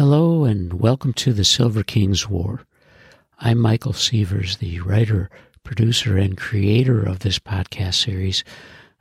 Hello 0.00 0.44
and 0.44 0.80
welcome 0.80 1.12
to 1.12 1.34
the 1.34 1.44
Silver 1.44 1.82
King's 1.82 2.26
War. 2.26 2.62
I'm 3.38 3.58
Michael 3.58 3.92
Sievers, 3.92 4.56
the 4.56 4.80
writer, 4.80 5.28
producer, 5.62 6.16
and 6.16 6.38
creator 6.38 7.02
of 7.02 7.18
this 7.18 7.38
podcast 7.38 8.02
series 8.02 8.42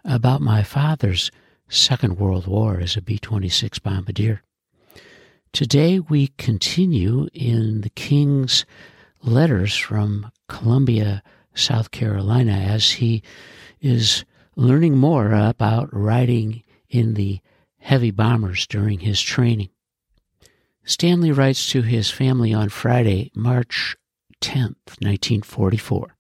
about 0.04 0.42
my 0.42 0.62
father's 0.62 1.32
Second 1.70 2.18
World 2.18 2.48
War 2.48 2.82
as 2.82 2.98
a 2.98 3.02
B 3.02 3.18
26 3.18 3.80
bombardier. 3.80 4.42
Today 5.54 6.02
we 6.02 6.34
continue 6.38 7.30
in 7.34 7.80
the 7.80 7.92
King's 7.92 8.66
letters 9.24 9.78
from 9.78 10.30
Columbia, 10.50 11.24
South 11.56 11.92
Carolina, 11.92 12.52
as 12.52 12.92
he 12.92 13.24
is 13.80 14.26
learning 14.58 14.98
more 14.98 15.32
about 15.32 15.88
riding 15.94 16.62
in 16.90 17.14
the 17.14 17.40
heavy 17.78 18.12
bombers 18.12 18.68
during 18.68 19.00
his 19.00 19.22
training. 19.22 19.70
Stanley 20.90 21.32
writes 21.32 21.70
to 21.70 21.84
his 21.84 22.10
family 22.10 22.52
on 22.52 22.68
Friday, 22.68 23.32
March 23.36 23.96
10th, 24.42 24.98
1944. 25.00 26.16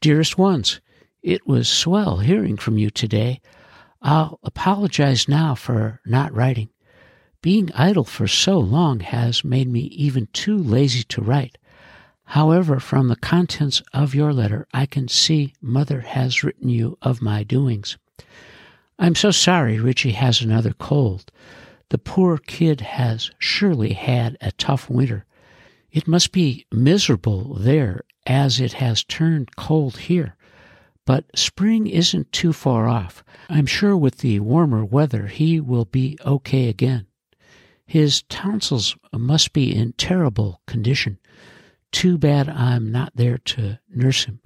Dearest 0.00 0.38
ones, 0.38 0.80
it 1.22 1.46
was 1.46 1.68
swell 1.68 2.16
hearing 2.16 2.56
from 2.56 2.78
you 2.78 2.88
today. 2.88 3.38
I'll 4.00 4.40
apologize 4.44 5.28
now 5.28 5.54
for 5.54 6.00
not 6.06 6.32
writing. 6.32 6.70
Being 7.42 7.70
idle 7.74 8.04
for 8.04 8.26
so 8.26 8.58
long 8.58 9.00
has 9.00 9.44
made 9.44 9.68
me 9.68 9.80
even 9.80 10.26
too 10.32 10.56
lazy 10.56 11.02
to 11.02 11.20
write. 11.20 11.58
However, 12.24 12.80
from 12.80 13.08
the 13.08 13.16
contents 13.16 13.82
of 13.92 14.14
your 14.14 14.32
letter, 14.32 14.66
I 14.72 14.86
can 14.86 15.06
see 15.06 15.52
Mother 15.60 16.00
has 16.00 16.42
written 16.42 16.70
you 16.70 16.96
of 17.02 17.20
my 17.20 17.42
doings. 17.42 17.98
I'm 18.98 19.14
so 19.14 19.30
sorry 19.32 19.78
Richie 19.78 20.12
has 20.12 20.40
another 20.40 20.72
cold. 20.72 21.30
The 21.92 21.98
poor 21.98 22.38
kid 22.38 22.80
has 22.80 23.30
surely 23.38 23.92
had 23.92 24.38
a 24.40 24.52
tough 24.52 24.88
winter. 24.88 25.26
It 25.90 26.08
must 26.08 26.32
be 26.32 26.64
miserable 26.72 27.52
there 27.52 28.00
as 28.26 28.60
it 28.60 28.72
has 28.72 29.04
turned 29.04 29.56
cold 29.56 29.98
here. 29.98 30.34
But 31.04 31.26
spring 31.38 31.86
isn't 31.86 32.32
too 32.32 32.54
far 32.54 32.88
off. 32.88 33.22
I'm 33.50 33.66
sure 33.66 33.94
with 33.94 34.20
the 34.20 34.40
warmer 34.40 34.86
weather 34.86 35.26
he 35.26 35.60
will 35.60 35.84
be 35.84 36.16
okay 36.24 36.70
again. 36.70 37.08
His 37.84 38.22
tonsils 38.22 38.96
must 39.12 39.52
be 39.52 39.76
in 39.76 39.92
terrible 39.92 40.62
condition. 40.66 41.18
Too 41.90 42.16
bad 42.16 42.48
I'm 42.48 42.90
not 42.90 43.12
there 43.16 43.36
to 43.36 43.80
nurse 43.90 44.24
him. 44.24 44.40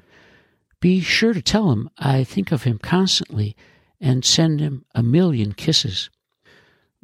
Be 0.80 1.00
sure 1.00 1.32
to 1.32 1.42
tell 1.42 1.70
him 1.70 1.90
I 1.96 2.24
think 2.24 2.50
of 2.50 2.64
him 2.64 2.78
constantly 2.78 3.54
and 4.00 4.24
send 4.24 4.58
him 4.58 4.84
a 4.96 5.02
million 5.04 5.52
kisses. 5.52 6.10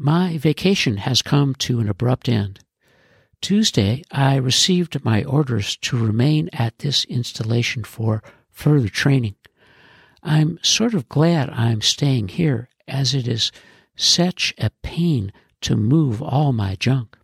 My 0.05 0.37
vacation 0.37 0.97
has 0.97 1.23
come 1.23 1.55
to 1.61 1.79
an 1.79 1.89
abrupt 1.89 2.29
end. 2.29 2.59
Tuesday, 3.41 4.03
I 4.11 4.35
received 4.35 5.05
my 5.05 5.23
orders 5.23 5.77
to 5.77 5.97
remain 5.97 6.51
at 6.53 6.81
this 6.81 7.05
installation 7.05 7.85
for 7.85 8.21
further 8.51 8.89
training. 8.89 9.37
I'm 10.21 10.59
sort 10.61 10.95
of 10.95 11.09
glad 11.09 11.51
I'm 11.51 11.83
staying 11.83 12.29
here, 12.31 12.69
as 12.89 13.15
it 13.15 13.29
is 13.29 13.53
such 13.95 14.53
a 14.59 14.71
pain 14.83 15.33
to 15.61 15.77
move 15.77 16.21
all 16.21 16.53
my 16.53 16.75
junk. 16.75 17.17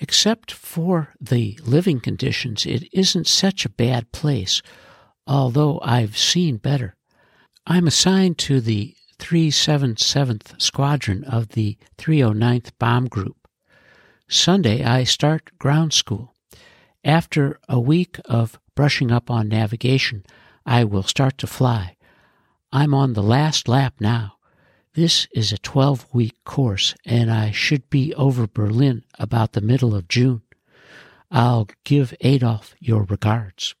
Except 0.00 0.50
for 0.50 1.14
the 1.20 1.60
living 1.62 2.00
conditions, 2.00 2.66
it 2.66 2.88
isn't 2.92 3.28
such 3.28 3.64
a 3.64 3.70
bad 3.70 4.10
place, 4.10 4.62
although 5.28 5.78
I've 5.84 6.18
seen 6.18 6.56
better. 6.56 6.96
I'm 7.68 7.86
assigned 7.86 8.36
to 8.38 8.60
the 8.60 8.96
377th 9.18 10.60
Squadron 10.60 11.24
of 11.24 11.50
the 11.50 11.76
309th 11.96 12.70
Bomb 12.78 13.08
Group. 13.08 13.48
Sunday, 14.28 14.84
I 14.84 15.04
start 15.04 15.50
ground 15.58 15.92
school. 15.92 16.34
After 17.04 17.58
a 17.68 17.80
week 17.80 18.18
of 18.24 18.58
brushing 18.74 19.10
up 19.10 19.30
on 19.30 19.48
navigation, 19.48 20.24
I 20.66 20.84
will 20.84 21.02
start 21.02 21.38
to 21.38 21.46
fly. 21.46 21.96
I'm 22.72 22.92
on 22.92 23.14
the 23.14 23.22
last 23.22 23.68
lap 23.68 23.94
now. 24.00 24.34
This 24.94 25.26
is 25.32 25.52
a 25.52 25.58
12 25.58 26.06
week 26.12 26.42
course, 26.44 26.94
and 27.06 27.30
I 27.30 27.50
should 27.50 27.88
be 27.88 28.14
over 28.14 28.46
Berlin 28.46 29.04
about 29.18 29.52
the 29.52 29.60
middle 29.60 29.94
of 29.94 30.08
June. 30.08 30.42
I'll 31.30 31.68
give 31.84 32.14
Adolf 32.20 32.74
your 32.80 33.04
regards. 33.04 33.74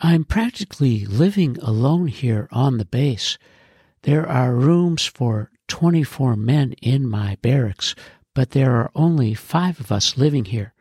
I'm 0.00 0.24
practically 0.24 1.04
living 1.04 1.58
alone 1.60 2.08
here 2.08 2.48
on 2.50 2.78
the 2.78 2.84
base. 2.84 3.38
There 4.02 4.28
are 4.28 4.54
rooms 4.54 5.06
for 5.06 5.50
24 5.68 6.34
men 6.34 6.72
in 6.82 7.08
my 7.08 7.36
barracks, 7.40 7.94
but 8.34 8.50
there 8.50 8.72
are 8.76 8.90
only 8.96 9.32
five 9.32 9.78
of 9.78 9.92
us 9.92 10.18
living 10.18 10.46
here. 10.46 10.74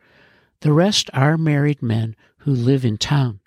The 0.62 0.74
rest 0.74 1.10
are 1.14 1.38
married 1.38 1.84
men 1.84 2.16
who 2.40 2.52
live 2.52 2.84
in 2.84 2.98
town. 2.98 3.40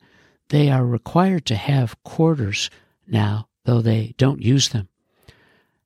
They 0.48 0.70
are 0.70 0.86
required 0.86 1.44
to 1.46 1.56
have 1.56 2.02
quarters 2.04 2.70
now, 3.06 3.48
though 3.64 3.80
they 3.80 4.14
don't 4.16 4.40
use 4.40 4.68
them. 4.68 4.88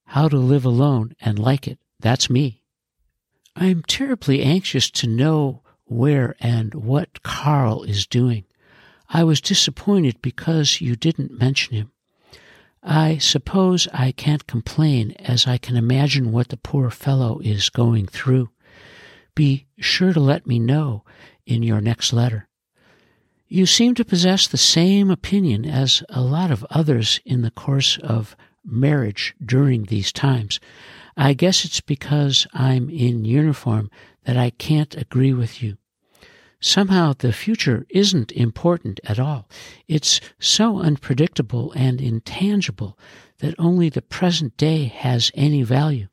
How 0.05 0.29
to 0.29 0.37
live 0.37 0.67
alone 0.67 1.15
and 1.21 1.39
like 1.39 1.67
it, 1.67 1.79
that's 1.99 2.29
me. 2.29 2.63
I'm 3.57 3.83
terribly 3.83 4.43
anxious 4.43 4.91
to 4.93 5.07
know 5.07 5.63
where 5.85 6.37
and 6.41 6.75
what 6.75 7.23
Carl 7.23 7.85
is 7.85 8.07
doing. 8.07 8.45
I 9.09 9.25
was 9.25 9.41
disappointed 9.41 10.21
because 10.21 10.83
you 10.83 10.95
didn't 10.95 11.39
mention 11.39 11.75
him. 11.75 11.93
I 12.83 13.19
suppose 13.19 13.89
I 13.93 14.13
can't 14.13 14.47
complain, 14.47 15.13
as 15.19 15.47
I 15.47 15.59
can 15.59 15.77
imagine 15.77 16.33
what 16.33 16.49
the 16.49 16.57
poor 16.57 16.91
fellow 16.91 17.41
is 17.41 17.71
going 17.71 18.07
through. 18.07 18.51
Be 19.35 19.67
sure 19.79 20.13
to 20.13 20.21
let 20.21 20.47
me 20.47 20.59
know 20.59 21.05
in 21.47 21.63
your 21.63 21.81
next 21.81 22.13
letter. 22.13 22.49
You 23.49 23.67
seem 23.67 23.95
to 23.95 24.05
possess 24.05 24.47
the 24.47 24.59
same 24.59 25.11
opinion 25.11 25.65
as 25.65 26.03
a 26.09 26.21
lot 26.21 26.51
of 26.51 26.67
others 26.71 27.19
in 27.25 27.43
the 27.43 27.51
course 27.51 27.99
of 27.99 28.37
marriage 28.65 29.35
during 29.45 29.85
these 29.85 30.13
times. 30.13 30.61
I 31.17 31.33
guess 31.33 31.65
it's 31.65 31.81
because 31.81 32.47
I'm 32.53 32.91
in 32.91 33.25
uniform 33.25 33.91
that 34.25 34.37
I 34.37 34.51
can't 34.51 34.95
agree 34.95 35.33
with 35.33 35.63
you. 35.63 35.79
Somehow 36.61 37.13
the 37.17 37.33
future 37.33 37.87
isn't 37.89 38.33
important 38.33 39.01
at 39.05 39.21
all. 39.21 39.49
It's 39.87 40.21
so 40.41 40.81
unpredictable 40.81 41.73
and 41.77 42.01
intangible 42.01 42.99
that 43.39 43.55
only 43.59 43.89
the 43.89 44.03
present 44.03 44.57
day 44.57 44.85
has 44.85 45.31
any 45.35 45.63
value. 45.63 46.09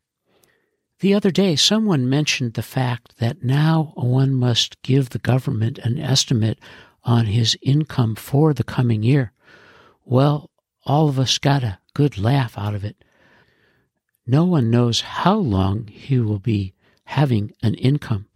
The 0.99 1.13
other 1.13 1.31
day, 1.31 1.55
someone 1.55 2.09
mentioned 2.09 2.53
the 2.53 2.61
fact 2.61 3.17
that 3.17 3.43
now 3.43 3.93
one 3.95 4.33
must 4.33 4.81
give 4.81 5.09
the 5.09 5.19
government 5.19 5.79
an 5.79 5.99
estimate 5.99 6.59
on 7.03 7.25
his 7.25 7.57
income 7.61 8.15
for 8.15 8.53
the 8.53 8.63
coming 8.63 9.03
year. 9.03 9.31
Well, 10.05 10.51
all 10.85 11.09
of 11.09 11.19
us 11.19 11.37
got 11.37 11.63
a 11.63 11.79
good 11.93 12.17
laugh 12.17 12.57
out 12.57 12.75
of 12.75 12.85
it. 12.85 13.03
No 14.27 14.45
one 14.45 14.69
knows 14.69 15.01
how 15.01 15.35
long 15.35 15.87
he 15.87 16.19
will 16.19 16.39
be 16.39 16.73
having 17.05 17.51
an 17.61 17.73
income. 17.75 18.27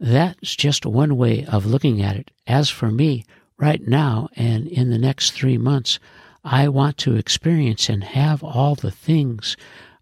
That's 0.00 0.54
just 0.54 0.86
one 0.86 1.16
way 1.16 1.44
of 1.46 1.66
looking 1.66 2.02
at 2.02 2.16
it. 2.16 2.30
As 2.46 2.70
for 2.70 2.90
me, 2.90 3.24
right 3.56 3.86
now 3.86 4.28
and 4.36 4.66
in 4.68 4.90
the 4.90 4.98
next 4.98 5.32
three 5.32 5.58
months, 5.58 5.98
I 6.44 6.68
want 6.68 6.96
to 6.98 7.16
experience 7.16 7.88
and 7.88 8.04
have 8.04 8.42
all 8.42 8.74
the 8.74 8.90
things 8.90 9.56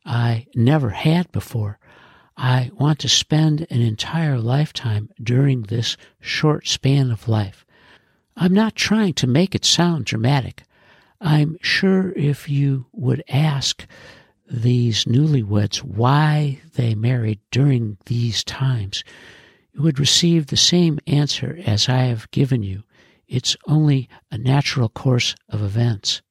I 0.05 0.47
never 0.55 0.91
had 0.91 1.33
before. 1.33 1.79
I 2.37 2.71
want 2.75 2.99
to 3.01 3.09
spend 3.09 3.67
an 3.71 3.81
entire 3.81 4.39
lifetime 4.39 5.09
during 5.23 5.63
this 5.63 5.97
short 6.21 6.69
span 6.69 7.11
of 7.11 7.29
life. 7.29 7.65
I'm 8.37 8.53
not 8.53 8.75
trying 8.75 9.15
to 9.15 9.27
make 9.27 9.55
it 9.55 9.65
sound 9.65 10.05
dramatic. 10.05 10.65
I'm 11.21 11.57
sure 11.63 12.13
if 12.13 12.49
you 12.51 12.87
would 12.93 13.25
ask 13.29 13.87
these 14.49 15.07
newlyweds 15.07 15.79
why 15.79 16.61
they 16.75 16.95
married 16.95 17.41
during 17.51 17.97
these 18.05 18.45
times, 18.45 19.03
you 19.77 19.83
would 19.83 20.01
receive 20.01 20.47
the 20.47 20.57
same 20.57 20.99
answer 21.07 21.59
as 21.67 21.87
I 21.89 22.05
have 22.05 22.31
given 22.31 22.63
you. 22.63 22.83
It's 23.29 23.57
only 23.69 24.09
a 24.31 24.39
natural 24.39 24.89
course 24.89 25.35
of 25.51 25.63
events. 25.63 26.23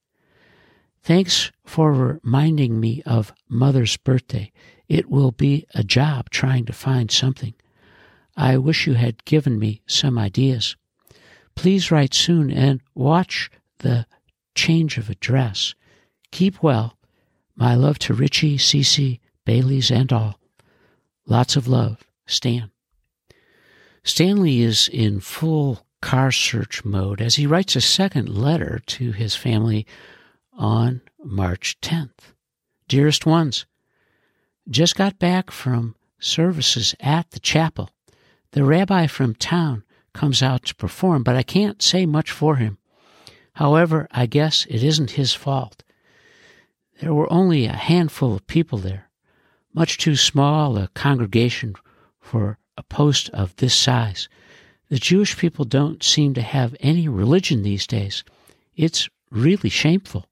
Thanks 1.03 1.51
for 1.63 1.93
reminding 2.23 2.79
me 2.79 3.03
of 3.05 3.31
Mother's 3.47 3.97
birthday. 3.97 4.51
It 4.87 5.11
will 5.11 5.31
be 5.31 5.67
a 5.75 5.83
job 5.83 6.31
trying 6.31 6.65
to 6.65 6.73
find 6.73 7.11
something. 7.11 7.53
I 8.35 8.57
wish 8.57 8.87
you 8.87 8.95
had 8.95 9.23
given 9.25 9.59
me 9.59 9.81
some 9.85 10.17
ideas. 10.17 10.75
Please 11.53 11.91
write 11.91 12.15
soon 12.15 12.49
and 12.49 12.81
watch 12.95 13.51
the 13.79 14.07
change 14.55 14.97
of 14.97 15.09
address. 15.09 15.75
Keep 16.31 16.63
well. 16.63 16.97
My 17.55 17.75
love 17.75 17.99
to 17.99 18.13
Richie, 18.15 18.57
Cece, 18.57 19.19
Baileys, 19.45 19.91
and 19.91 20.11
all. 20.11 20.39
Lots 21.27 21.55
of 21.55 21.67
love. 21.67 22.03
Stan. 22.25 22.71
Stanley 24.05 24.61
is 24.61 24.87
in 24.87 25.19
full 25.19 25.83
car 25.99 26.31
search 26.31 26.85
mode 26.85 27.19
as 27.19 27.35
he 27.35 27.47
writes 27.47 27.75
a 27.75 27.81
second 27.81 28.29
letter 28.29 28.79
to 28.85 29.11
his 29.11 29.35
family 29.35 29.87
on 30.53 31.01
March 31.23 31.75
10th. 31.81 32.35
Dearest 32.87 33.25
ones, 33.25 33.65
just 34.69 34.95
got 34.95 35.17
back 35.17 35.49
from 35.49 35.95
services 36.19 36.93
at 36.99 37.31
the 37.31 37.39
chapel. 37.39 37.89
The 38.51 38.63
rabbi 38.63 39.07
from 39.07 39.33
town 39.33 39.83
comes 40.13 40.43
out 40.43 40.65
to 40.65 40.75
perform, 40.75 41.23
but 41.23 41.35
I 41.35 41.41
can't 41.41 41.81
say 41.81 42.05
much 42.05 42.29
for 42.29 42.57
him. 42.57 42.77
However, 43.53 44.07
I 44.11 44.27
guess 44.27 44.67
it 44.69 44.83
isn't 44.83 45.11
his 45.11 45.33
fault. 45.33 45.83
There 47.01 47.13
were 47.13 47.31
only 47.33 47.65
a 47.65 47.73
handful 47.73 48.35
of 48.35 48.45
people 48.45 48.77
there, 48.77 49.09
much 49.73 49.97
too 49.97 50.15
small 50.15 50.77
a 50.77 50.89
congregation 50.89 51.73
for 52.19 52.59
a 52.77 52.83
post 52.83 53.29
of 53.29 53.55
this 53.55 53.73
size. 53.73 54.29
The 54.89 54.97
Jewish 54.97 55.37
people 55.37 55.65
don't 55.65 56.03
seem 56.03 56.33
to 56.35 56.41
have 56.41 56.75
any 56.79 57.07
religion 57.07 57.63
these 57.63 57.87
days. 57.87 58.23
It's 58.75 59.09
really 59.31 59.69
shameful. 59.69 60.25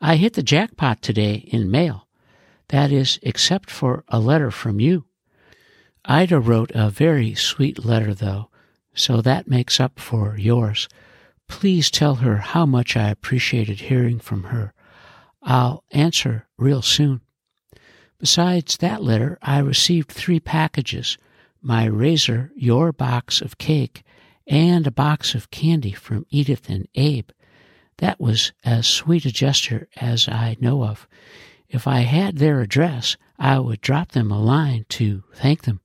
I 0.00 0.16
hit 0.16 0.34
the 0.34 0.42
jackpot 0.42 1.02
today 1.02 1.34
in 1.34 1.70
mail. 1.70 2.06
That 2.68 2.90
is, 2.90 3.18
except 3.22 3.70
for 3.70 4.04
a 4.08 4.18
letter 4.18 4.50
from 4.50 4.80
you. 4.80 5.04
Ida 6.04 6.38
wrote 6.40 6.72
a 6.74 6.90
very 6.90 7.34
sweet 7.34 7.84
letter, 7.84 8.14
though, 8.14 8.50
so 8.94 9.20
that 9.20 9.48
makes 9.48 9.80
up 9.80 9.98
for 9.98 10.36
yours. 10.36 10.88
Please 11.48 11.90
tell 11.90 12.16
her 12.16 12.38
how 12.38 12.66
much 12.66 12.96
I 12.96 13.08
appreciated 13.10 13.80
hearing 13.80 14.18
from 14.18 14.44
her. 14.44 14.72
I'll 15.42 15.84
answer 15.90 16.46
real 16.56 16.82
soon. 16.82 17.20
Besides 18.24 18.78
that 18.78 19.02
letter, 19.02 19.36
I 19.42 19.58
received 19.58 20.10
three 20.10 20.40
packages 20.40 21.18
my 21.60 21.84
razor, 21.84 22.52
your 22.56 22.90
box 22.90 23.42
of 23.42 23.58
cake, 23.58 24.02
and 24.46 24.86
a 24.86 24.90
box 24.90 25.34
of 25.34 25.50
candy 25.50 25.92
from 25.92 26.24
Edith 26.30 26.70
and 26.70 26.88
Abe. 26.94 27.28
That 27.98 28.18
was 28.18 28.52
as 28.64 28.86
sweet 28.86 29.26
a 29.26 29.30
gesture 29.30 29.88
as 29.96 30.26
I 30.26 30.56
know 30.58 30.84
of. 30.84 31.06
If 31.68 31.86
I 31.86 31.98
had 32.00 32.38
their 32.38 32.62
address, 32.62 33.18
I 33.38 33.58
would 33.58 33.82
drop 33.82 34.12
them 34.12 34.30
a 34.30 34.40
line 34.40 34.86
to 34.96 35.24
thank 35.34 35.64
them. 35.64 35.80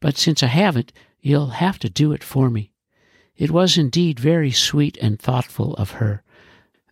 But 0.00 0.18
since 0.18 0.42
I 0.42 0.48
haven't, 0.48 0.92
you'll 1.22 1.62
have 1.64 1.78
to 1.78 1.88
do 1.88 2.12
it 2.12 2.22
for 2.22 2.50
me. 2.50 2.72
It 3.38 3.50
was 3.50 3.78
indeed 3.78 4.20
very 4.20 4.50
sweet 4.50 4.98
and 5.00 5.18
thoughtful 5.18 5.72
of 5.76 5.92
her. 5.92 6.22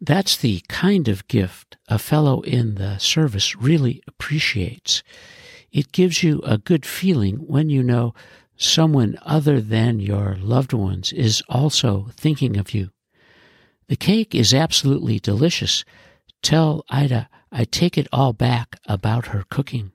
That's 0.00 0.36
the 0.36 0.62
kind 0.68 1.08
of 1.08 1.26
gift 1.28 1.76
a 1.88 1.98
fellow 1.98 2.42
in 2.42 2.74
the 2.74 2.98
service 2.98 3.56
really 3.56 4.02
appreciates. 4.06 5.02
It 5.72 5.92
gives 5.92 6.22
you 6.22 6.40
a 6.44 6.58
good 6.58 6.84
feeling 6.84 7.36
when 7.36 7.70
you 7.70 7.82
know 7.82 8.14
someone 8.56 9.18
other 9.22 9.60
than 9.60 10.00
your 10.00 10.36
loved 10.38 10.72
ones 10.72 11.12
is 11.12 11.42
also 11.48 12.08
thinking 12.12 12.56
of 12.56 12.74
you. 12.74 12.90
The 13.88 13.96
cake 13.96 14.34
is 14.34 14.52
absolutely 14.52 15.18
delicious. 15.18 15.84
Tell 16.42 16.84
Ida 16.90 17.28
I 17.52 17.64
take 17.64 17.96
it 17.96 18.08
all 18.12 18.32
back 18.32 18.78
about 18.86 19.28
her 19.28 19.44
cooking. 19.48 19.92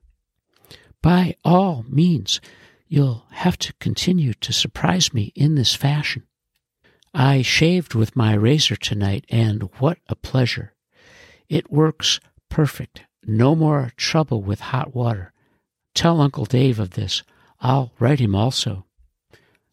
By 1.02 1.36
all 1.44 1.86
means, 1.90 2.40
you'll 2.88 3.26
have 3.32 3.58
to 3.60 3.74
continue 3.80 4.34
to 4.36 4.54
surprise 4.54 5.14
me 5.14 5.32
in 5.36 5.56
this 5.56 5.76
fashion. 5.76 6.24
I 7.14 7.42
shaved 7.42 7.94
with 7.94 8.16
my 8.16 8.34
razor 8.34 8.76
tonight, 8.76 9.26
and 9.30 9.64
what 9.80 9.98
a 10.08 10.16
pleasure! 10.16 10.74
It 11.50 11.72
works 11.72 12.20
perfect. 12.50 13.04
No 13.26 13.56
more 13.56 13.92
trouble 13.98 14.42
with 14.42 14.60
hot 14.60 14.96
water. 14.96 15.34
Tell 15.94 16.22
Uncle 16.22 16.46
Dave 16.46 16.80
of 16.80 16.92
this. 16.92 17.24
I'll 17.60 17.92
write 18.00 18.20
him 18.20 18.34
also. 18.34 18.86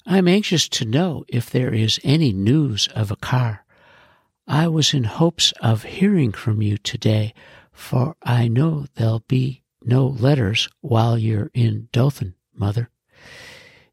I'm 0.05 0.27
anxious 0.27 0.69
to 0.71 0.85
know 0.85 1.25
if 1.29 1.49
there 1.51 1.73
is 1.73 2.01
any 2.03 2.33
news 2.33 2.89
of 2.89 3.11
a 3.11 3.17
car. 3.17 3.65
I 4.47 4.67
was 4.67 4.93
in 4.93 5.05
hopes 5.05 5.53
of 5.61 5.85
hearing 5.85 6.33
from 6.33 6.63
you 6.63 6.79
today, 6.79 7.35
for 7.73 8.17
I 8.23 8.49
know 8.49 8.87
there'll 8.95 9.25
be 9.29 9.63
no 9.85 10.07
letters 10.07 10.69
while 10.81 11.19
you're 11.19 11.51
in 11.55 11.89
Dothan, 11.93 12.35
Mother. 12.55 12.91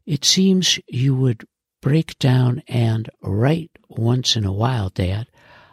It 0.04 0.24
seems 0.24 0.80
you 0.88 1.14
would 1.14 1.46
break 1.86 2.18
down 2.18 2.60
and 2.66 3.08
write 3.22 3.70
once 3.88 4.34
in 4.34 4.44
a 4.44 4.52
while, 4.52 4.88
Dad. 4.88 5.28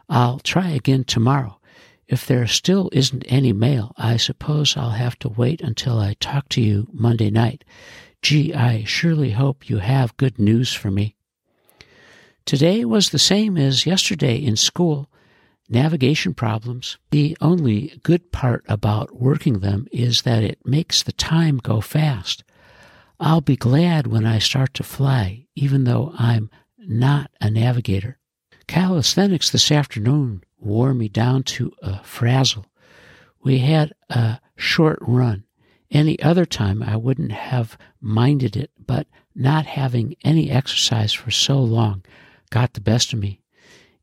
I'll 0.07 0.37
try 0.37 0.69
again 0.69 1.05
tomorrow. 1.05 1.59
If 2.07 2.27
there 2.27 2.45
still 2.45 2.91
isn't 2.93 3.25
any 3.27 3.51
mail, 3.51 3.95
I 3.97 4.17
suppose 4.17 4.77
I'll 4.77 4.91
have 4.91 5.17
to 5.19 5.29
wait 5.29 5.59
until 5.61 5.97
I 5.97 6.13
talk 6.13 6.49
to 6.49 6.61
you 6.61 6.87
Monday 6.93 7.31
night. 7.31 7.63
Gee, 8.21 8.53
I 8.53 8.83
surely 8.83 9.31
hope 9.31 9.67
you 9.67 9.79
have 9.79 10.15
good 10.17 10.37
news 10.37 10.71
for 10.71 10.91
me. 10.91 11.15
Today 12.45 12.85
was 12.85 13.09
the 13.09 13.17
same 13.17 13.57
as 13.57 13.87
yesterday 13.87 14.35
in 14.35 14.55
school. 14.55 15.09
Navigation 15.67 16.35
problems. 16.35 16.99
The 17.09 17.35
only 17.41 17.99
good 18.03 18.31
part 18.31 18.63
about 18.67 19.15
working 19.15 19.61
them 19.61 19.87
is 19.91 20.21
that 20.21 20.43
it 20.43 20.59
makes 20.63 21.01
the 21.01 21.11
time 21.11 21.57
go 21.57 21.81
fast. 21.81 22.43
I'll 23.25 23.39
be 23.39 23.55
glad 23.55 24.05
when 24.05 24.25
I 24.25 24.37
start 24.39 24.73
to 24.73 24.83
fly, 24.83 25.45
even 25.55 25.85
though 25.85 26.13
I'm 26.19 26.49
not 26.77 27.31
a 27.39 27.49
navigator. 27.49 28.19
Calisthenics 28.67 29.49
this 29.49 29.71
afternoon 29.71 30.43
wore 30.59 30.93
me 30.93 31.07
down 31.07 31.43
to 31.43 31.71
a 31.81 32.03
frazzle. 32.03 32.65
We 33.41 33.59
had 33.59 33.93
a 34.09 34.41
short 34.57 34.99
run. 35.01 35.45
Any 35.89 36.21
other 36.21 36.45
time 36.45 36.83
I 36.83 36.97
wouldn't 36.97 37.31
have 37.31 37.77
minded 38.01 38.57
it, 38.57 38.71
but 38.77 39.07
not 39.33 39.67
having 39.67 40.17
any 40.25 40.51
exercise 40.51 41.13
for 41.13 41.31
so 41.31 41.61
long 41.61 42.03
got 42.49 42.73
the 42.73 42.81
best 42.81 43.13
of 43.13 43.19
me. 43.19 43.39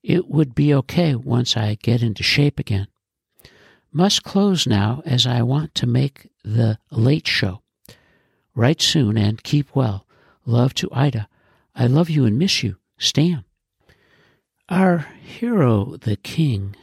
It 0.02 0.28
would 0.28 0.54
be 0.54 0.72
okay 0.72 1.14
once 1.14 1.58
I 1.58 1.74
get 1.74 2.02
into 2.02 2.22
shape 2.22 2.58
again. 2.58 2.86
Must 3.92 4.22
close 4.22 4.66
now 4.66 5.02
as 5.04 5.26
I 5.26 5.42
want 5.42 5.74
to 5.74 5.86
make 5.86 6.30
the 6.42 6.78
late 6.90 7.26
show. 7.26 7.60
Write 8.54 8.80
soon 8.80 9.16
and 9.16 9.42
keep 9.42 9.74
well. 9.74 10.06
Love 10.44 10.74
to 10.74 10.88
Ida. 10.92 11.28
I 11.74 11.86
love 11.86 12.10
you 12.10 12.24
and 12.24 12.38
miss 12.38 12.62
you. 12.62 12.76
Stan. 12.98 13.44
Our 14.68 15.06
hero, 15.22 15.96
the 15.96 16.16
king, 16.16 16.76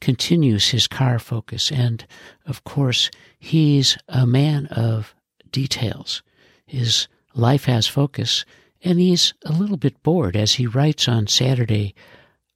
continues 0.00 0.68
his 0.68 0.86
car 0.86 1.18
focus, 1.18 1.72
and 1.72 2.06
of 2.46 2.64
course, 2.64 3.10
he's 3.38 3.96
a 4.08 4.26
man 4.26 4.66
of 4.66 5.14
details. 5.50 6.22
His 6.66 7.08
life 7.34 7.64
has 7.64 7.86
focus, 7.86 8.44
and 8.82 9.00
he's 9.00 9.34
a 9.44 9.52
little 9.52 9.76
bit 9.76 10.02
bored 10.02 10.36
as 10.36 10.54
he 10.54 10.66
writes 10.66 11.08
on 11.08 11.26
Saturday, 11.26 11.94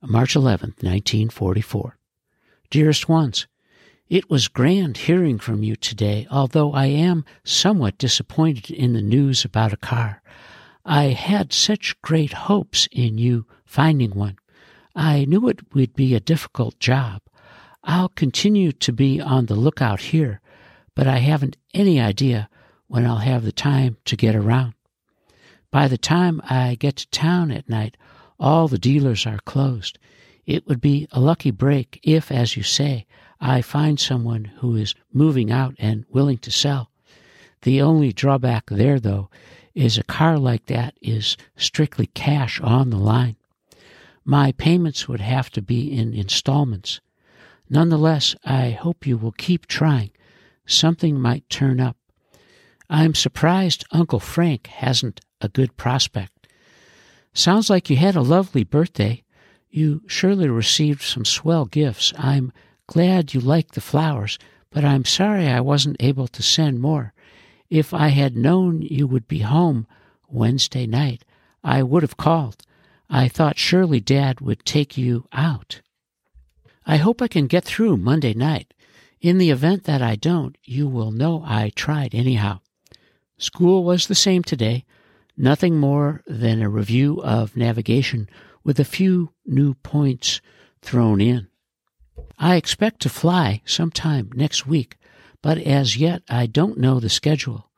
March 0.02 0.34
11th, 0.34 0.82
1944. 0.82 1.96
Dearest 2.70 3.08
ones, 3.08 3.46
it 4.12 4.28
was 4.28 4.46
grand 4.46 4.98
hearing 4.98 5.38
from 5.38 5.62
you 5.62 5.74
today, 5.74 6.26
although 6.30 6.74
I 6.74 6.84
am 6.84 7.24
somewhat 7.44 7.96
disappointed 7.96 8.70
in 8.70 8.92
the 8.92 9.00
news 9.00 9.42
about 9.42 9.72
a 9.72 9.78
car. 9.78 10.20
I 10.84 11.04
had 11.04 11.50
such 11.50 11.98
great 12.02 12.34
hopes 12.34 12.86
in 12.92 13.16
you 13.16 13.46
finding 13.64 14.10
one. 14.10 14.36
I 14.94 15.24
knew 15.24 15.48
it 15.48 15.74
would 15.74 15.94
be 15.94 16.14
a 16.14 16.20
difficult 16.20 16.78
job. 16.78 17.22
I'll 17.84 18.10
continue 18.10 18.70
to 18.72 18.92
be 18.92 19.18
on 19.18 19.46
the 19.46 19.54
lookout 19.54 20.00
here, 20.00 20.42
but 20.94 21.06
I 21.06 21.16
haven't 21.16 21.56
any 21.72 21.98
idea 21.98 22.50
when 22.88 23.06
I'll 23.06 23.16
have 23.16 23.44
the 23.44 23.50
time 23.50 23.96
to 24.04 24.14
get 24.14 24.36
around. 24.36 24.74
By 25.70 25.88
the 25.88 25.96
time 25.96 26.42
I 26.50 26.74
get 26.74 26.96
to 26.96 27.08
town 27.08 27.50
at 27.50 27.66
night, 27.66 27.96
all 28.38 28.68
the 28.68 28.76
dealers 28.76 29.24
are 29.26 29.38
closed. 29.46 29.98
It 30.44 30.68
would 30.68 30.82
be 30.82 31.08
a 31.12 31.18
lucky 31.18 31.50
break 31.50 31.98
if, 32.02 32.30
as 32.30 32.58
you 32.58 32.62
say, 32.62 33.06
I 33.42 33.60
find 33.60 34.00
someone 34.00 34.46
who 34.60 34.76
is 34.76 34.94
moving 35.12 35.52
out 35.52 35.74
and 35.78 36.06
willing 36.08 36.38
to 36.38 36.50
sell. 36.50 36.90
The 37.60 37.82
only 37.82 38.12
drawback 38.14 38.70
there, 38.70 38.98
though, 38.98 39.28
is 39.74 39.98
a 39.98 40.04
car 40.04 40.38
like 40.38 40.66
that 40.66 40.94
is 41.02 41.36
strictly 41.56 42.06
cash 42.06 42.58
on 42.62 42.88
the 42.88 42.96
line 42.96 43.36
my 44.24 44.52
payments 44.52 45.08
would 45.08 45.20
have 45.20 45.50
to 45.50 45.62
be 45.62 45.92
in 45.92 46.14
installments. 46.14 47.00
Nonetheless, 47.68 48.36
I 48.44 48.70
hope 48.70 49.06
you 49.06 49.16
will 49.16 49.32
keep 49.32 49.66
trying. 49.66 50.10
Something 50.66 51.20
might 51.20 51.48
turn 51.48 51.80
up. 51.80 51.96
I'm 52.88 53.14
surprised 53.14 53.84
Uncle 53.90 54.20
Frank 54.20 54.66
hasn't 54.66 55.20
a 55.40 55.48
good 55.48 55.76
prospect. 55.76 56.46
Sounds 57.32 57.70
like 57.70 57.88
you 57.88 57.96
had 57.96 58.14
a 58.14 58.22
lovely 58.22 58.64
birthday. 58.64 59.24
You 59.70 60.02
surely 60.06 60.48
received 60.48 61.02
some 61.02 61.24
swell 61.24 61.64
gifts. 61.64 62.12
I'm 62.18 62.52
glad 62.86 63.34
you 63.34 63.40
like 63.40 63.72
the 63.72 63.80
flowers, 63.80 64.38
but 64.70 64.84
I'm 64.84 65.04
sorry 65.04 65.48
I 65.48 65.60
wasn't 65.60 65.96
able 66.00 66.28
to 66.28 66.42
send 66.42 66.80
more. 66.80 67.12
If 67.70 67.94
I 67.94 68.08
had 68.08 68.36
known 68.36 68.82
you 68.82 69.06
would 69.06 69.28
be 69.28 69.40
home 69.40 69.86
Wednesday 70.28 70.86
night, 70.86 71.24
I 71.64 71.82
would 71.82 72.02
have 72.02 72.16
called. 72.16 72.62
I 73.08 73.28
thought 73.28 73.58
surely 73.58 74.00
Dad 74.00 74.40
would 74.40 74.64
take 74.64 74.96
you 74.96 75.26
out. 75.32 75.80
I 76.86 76.96
hope 76.96 77.22
I 77.22 77.28
can 77.28 77.46
get 77.46 77.64
through 77.64 77.98
Monday 77.98 78.34
night. 78.34 78.74
In 79.20 79.38
the 79.38 79.50
event 79.50 79.84
that 79.84 80.02
I 80.02 80.16
don't, 80.16 80.56
you 80.64 80.88
will 80.88 81.12
know 81.12 81.44
I 81.46 81.70
tried 81.70 82.14
anyhow. 82.14 82.60
School 83.38 83.84
was 83.84 84.06
the 84.06 84.14
same 84.14 84.42
today, 84.42 84.84
nothing 85.36 85.78
more 85.78 86.22
than 86.26 86.60
a 86.60 86.68
review 86.68 87.22
of 87.22 87.56
navigation 87.56 88.28
with 88.64 88.80
a 88.80 88.84
few 88.84 89.32
new 89.46 89.74
points 89.74 90.40
thrown 90.80 91.20
in. 91.20 91.48
I 92.38 92.56
expect 92.56 93.00
to 93.02 93.08
fly 93.08 93.62
sometime 93.64 94.30
next 94.34 94.66
week, 94.66 94.96
but 95.42 95.58
as 95.58 95.96
yet 95.96 96.22
I 96.28 96.46
don't 96.46 96.78
know 96.78 97.00
the 97.00 97.08
schedule. 97.08 97.70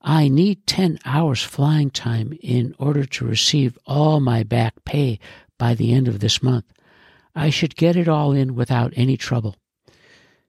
I 0.00 0.28
need 0.28 0.66
10 0.66 1.00
hours 1.04 1.42
flying 1.42 1.90
time 1.90 2.32
in 2.40 2.74
order 2.78 3.04
to 3.04 3.26
receive 3.26 3.76
all 3.86 4.20
my 4.20 4.42
back 4.42 4.84
pay 4.84 5.18
by 5.58 5.74
the 5.74 5.92
end 5.92 6.06
of 6.06 6.20
this 6.20 6.42
month. 6.42 6.72
I 7.34 7.50
should 7.50 7.76
get 7.76 7.96
it 7.96 8.08
all 8.08 8.32
in 8.32 8.54
without 8.54 8.92
any 8.96 9.16
trouble. 9.16 9.56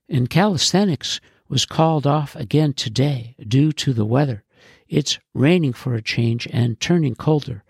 And 0.08 0.30
calisthenics 0.30 1.20
was 1.48 1.66
called 1.66 2.06
off 2.06 2.36
again 2.36 2.74
today 2.74 3.36
due 3.48 3.72
to 3.74 3.94
the 3.94 4.06
weather. 4.06 4.44
It's 4.88 5.20
raining 5.34 5.74
for 5.74 5.94
a 5.94 6.02
change 6.02 6.48
and 6.52 6.80
turning 6.80 7.16
colder. 7.16 7.64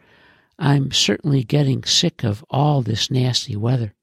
I'm 0.58 0.91
certainly 0.91 1.44
getting 1.44 1.84
sick 1.84 2.24
of 2.24 2.46
all 2.50 2.82
this 2.82 3.10
nasty 3.10 3.56
weather. 3.56 3.94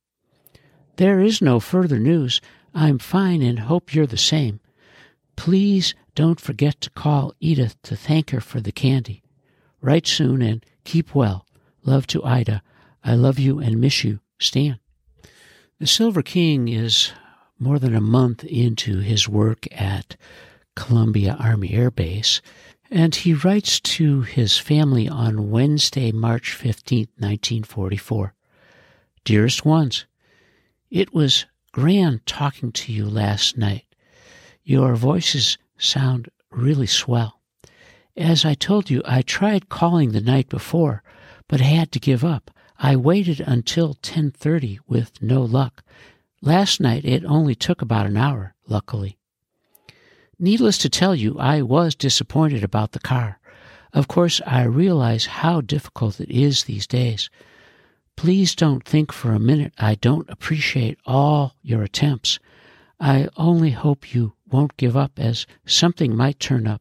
There 0.97 1.21
is 1.21 1.43
no 1.43 1.61
further 1.61 1.99
news. 1.99 2.41
I'm 2.75 2.99
fine 2.99 3.43
and 3.43 3.59
hope 3.59 3.95
you're 3.95 4.07
the 4.07 4.17
same. 4.17 4.61
Please 5.37 5.95
don't 6.15 6.41
forget 6.41 6.81
to 6.81 6.91
call 6.91 7.35
Edith 7.41 7.81
to 7.83 7.97
thank 7.97 8.31
her 8.31 8.41
for 8.41 8.61
the 8.61 8.73
candy. 8.73 9.23
Write 9.83 10.07
soon 10.07 10.41
and 10.41 10.65
keep 10.85 11.15
well. 11.15 11.47
Love 11.85 12.07
to 12.09 12.25
Ida. 12.25 12.63
I 13.05 13.15
love 13.15 13.39
you 13.39 13.59
and 13.59 13.81
miss 13.81 14.03
you. 14.05 14.21
Stan. 14.39 14.79
The 15.79 15.87
Silver 15.87 16.23
King 16.23 16.69
is 16.69 17.13
more 17.59 17.79
than 17.79 17.95
a 17.95 18.01
month 18.01 18.45
into 18.45 18.99
his 18.99 19.29
work 19.29 19.67
at 19.73 20.17
Columbia 20.75 21.37
Army 21.39 21.73
Air 21.73 21.91
Base, 21.91 22.41
and 22.91 23.15
he 23.15 23.35
writes 23.35 23.81
to 23.81 24.23
his 24.23 24.59
family 24.59 25.09
on 25.09 25.51
Wednesday, 25.51 26.13
March 26.13 26.53
15, 26.53 27.09
1944. 27.19 28.35
Dearest 29.25 29.65
ones, 29.65 30.07
it 30.97 31.13
was 31.13 31.45
grand 31.73 32.25
talking 32.25 32.73
to 32.73 32.91
you 32.91 33.05
last 33.05 33.59
night. 33.59 33.85
Your 34.65 34.97
voices 34.97 35.59
sound 35.77 36.31
really 36.51 36.87
swell. 36.87 37.39
As 38.17 38.47
I 38.47 38.55
told 38.55 38.89
you, 38.89 39.03
I 39.05 39.21
tried 39.21 39.69
calling 39.69 40.13
the 40.13 40.23
night 40.23 40.49
before, 40.49 41.03
but 41.49 41.61
had 41.61 41.93
to 41.93 42.01
give 42.01 42.25
up. 42.25 42.51
I 42.79 42.97
waited 42.97 43.41
until 43.41 43.93
10:30 43.93 44.79
with 44.87 45.21
no 45.21 45.43
luck. 45.43 45.85
Last 46.41 46.81
night 46.81 47.05
it 47.05 47.27
only 47.27 47.55
took 47.55 47.83
about 47.83 48.07
an 48.07 48.17
hour, 48.17 48.55
luckily. 48.67 49.19
Needless 50.39 50.79
to 50.79 50.89
tell 50.89 51.15
you, 51.15 51.39
I 51.39 51.61
was 51.61 51.95
disappointed 51.95 52.65
about 52.65 52.93
the 52.93 53.01
car. 53.01 53.39
Of 53.93 54.09
course, 54.09 54.41
I 54.47 54.63
realize 54.63 55.27
how 55.27 55.61
difficult 55.61 56.21
it 56.21 56.31
is 56.31 56.65
these 56.65 56.87
days. 56.87 57.29
Please 58.17 58.55
don't 58.55 58.83
think 58.83 59.13
for 59.13 59.33
a 59.33 59.39
minute 59.39 59.75
I 59.79 59.95
don't 59.95 60.29
appreciate 60.31 60.99
all 61.05 61.55
your 61.63 61.83
attempts. 61.83 62.39
I 62.99 63.29
only 63.37 63.73
hope 63.73 64.15
you 64.15 64.33
won't 64.51 64.79
give 64.79 64.97
up 64.97 65.19
as 65.19 65.47
something 65.67 66.17
might 66.17 66.41
turn 66.41 66.67
up, 66.67 66.81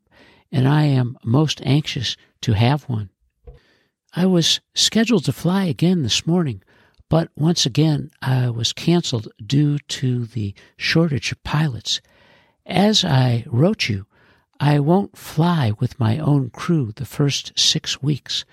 and 0.50 0.65
I 0.65 0.84
am 0.84 1.18
most 1.24 1.62
anxious 1.65 2.15
to 2.42 2.54
have 2.54 2.84
one. 2.84 3.10
I 4.15 4.25
was 4.25 4.62
scheduled 4.74 5.25
to 5.25 5.34
fly 5.34 5.65
again 5.65 6.04
this 6.04 6.25
morning, 6.25 6.63
but 7.10 7.30
once 7.36 7.65
again 7.65 8.12
I 8.22 8.50
was 8.50 8.72
canceled 8.72 9.27
due 9.46 9.77
to 9.80 10.25
the 10.25 10.54
shortage 10.77 11.34
of 11.34 11.44
pilots. 11.44 12.00
As 12.65 13.04
I 13.04 13.44
wrote 13.48 13.89
you, 13.89 14.06
I 14.60 14.80
won't 14.80 15.18
fly 15.18 15.74
with 15.80 16.00
my 16.00 16.18
own 16.18 16.50
crew 16.50 16.94
the 16.96 17.06
first 17.06 17.51
six 17.60 18.01
weeks. 18.01 18.46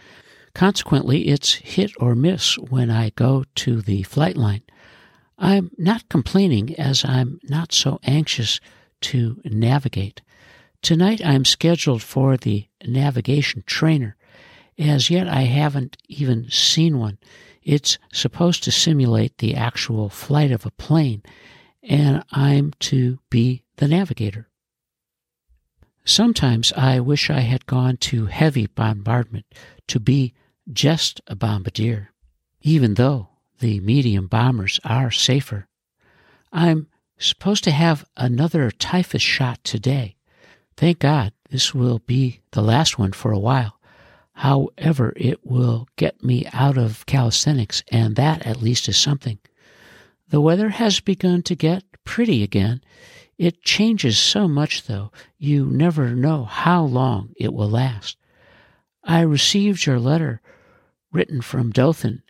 Consequently, 0.55 1.29
it's 1.29 1.55
hit 1.55 1.93
or 1.99 2.15
miss 2.15 2.59
when 2.59 2.91
I 2.91 3.11
go 3.11 3.45
to 3.57 3.81
the 3.81 4.03
flight 4.03 4.37
line. 4.37 4.63
I'm 5.39 5.71
not 5.79 6.09
complaining 6.09 6.79
as 6.79 7.05
I'm 7.05 7.41
not 7.45 7.73
so 7.73 7.99
anxious 8.05 8.61
to 9.03 9.41
navigate. 9.45 10.21
Tonight 10.83 11.21
I'm 11.25 11.45
scheduled 11.45 12.03
for 12.03 12.37
the 12.37 12.67
navigation 12.87 13.65
trainer. 13.67 14.17
As 14.79 15.11
yet, 15.11 15.29
I 15.29 15.43
haven't 15.43 15.97
even 16.09 16.51
seen 16.51 16.99
one. 16.99 17.19
It's 17.63 17.99
supposed 18.13 18.65
to 18.65 18.73
simulate 18.73 19.39
the 19.39 19.55
actual 19.55 20.09
flight 20.09 20.51
of 20.51 20.67
a 20.67 20.71
plane, 20.71 21.23
and 21.83 22.25
I'm 22.33 22.73
to 22.81 23.19
be 23.31 23.65
the 23.77 23.89
navigator. 23.89 24.49
Sometimes 26.05 26.73
I 26.73 27.01
wish 27.01 27.31
I 27.31 27.41
had 27.41 27.67
gone 27.67 27.97
to 27.99 28.27
heavy 28.27 28.67
bombardment 28.67 29.47
to 29.89 30.01
be 30.01 30.35
just 30.71 31.21
a 31.27 31.35
bombardier, 31.35 32.13
even 32.61 32.95
though 32.95 33.29
the 33.61 33.81
medium 33.81 34.27
bombers 34.27 34.81
are 34.85 35.11
safer. 35.11 35.67
I'm 36.53 36.89
supposed 37.19 37.65
to 37.65 37.71
have 37.71 38.05
another 38.17 38.71
typhus 38.71 39.23
shot 39.23 39.63
today. 39.65 40.17
Thank 40.77 40.99
God 40.99 41.33
this 41.51 41.75
will 41.75 42.01
be 42.01 42.41
the 42.53 42.63
last 42.63 42.99
one 42.99 43.13
for 43.13 43.33
a 43.33 43.39
while. 43.39 43.79
However, 44.35 45.13
it 45.17 45.45
will 45.45 45.89
get 45.97 46.25
me 46.25 46.47
out 46.53 46.79
of 46.79 47.07
calisthenics, 47.07 47.83
and 47.89 48.17
that 48.17 48.47
at 48.47 48.63
least 48.63 48.89
is 48.89 48.97
something. 48.97 49.39
The 50.31 50.41
weather 50.41 50.71
has 50.71 51.01
begun 51.01 51.43
to 51.43 51.55
get 51.55 51.85
pretty 52.05 52.43
again. 52.43 52.83
It 53.37 53.63
changes 53.63 54.19
so 54.19 54.49
much, 54.49 54.85
though, 54.85 55.13
you 55.39 55.67
never 55.67 56.15
know 56.15 56.45
how 56.45 56.85
long 56.85 57.35
it 57.37 57.53
will 57.53 57.69
last. 57.69 58.17
I 59.05 59.21
received 59.21 59.87
your 59.87 59.99
letter 59.99 60.41
written 61.13 61.41
from 61.43 61.71
Dothan. 61.71 62.23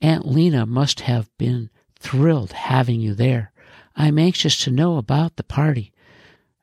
Aunt 0.00 0.26
Lena 0.26 0.66
must 0.66 1.00
have 1.00 1.30
been 1.38 1.70
thrilled 1.98 2.52
having 2.52 3.00
you 3.00 3.14
there. 3.14 3.52
I'm 3.96 4.18
anxious 4.18 4.62
to 4.64 4.70
know 4.70 4.96
about 4.96 5.36
the 5.36 5.42
party. 5.42 5.92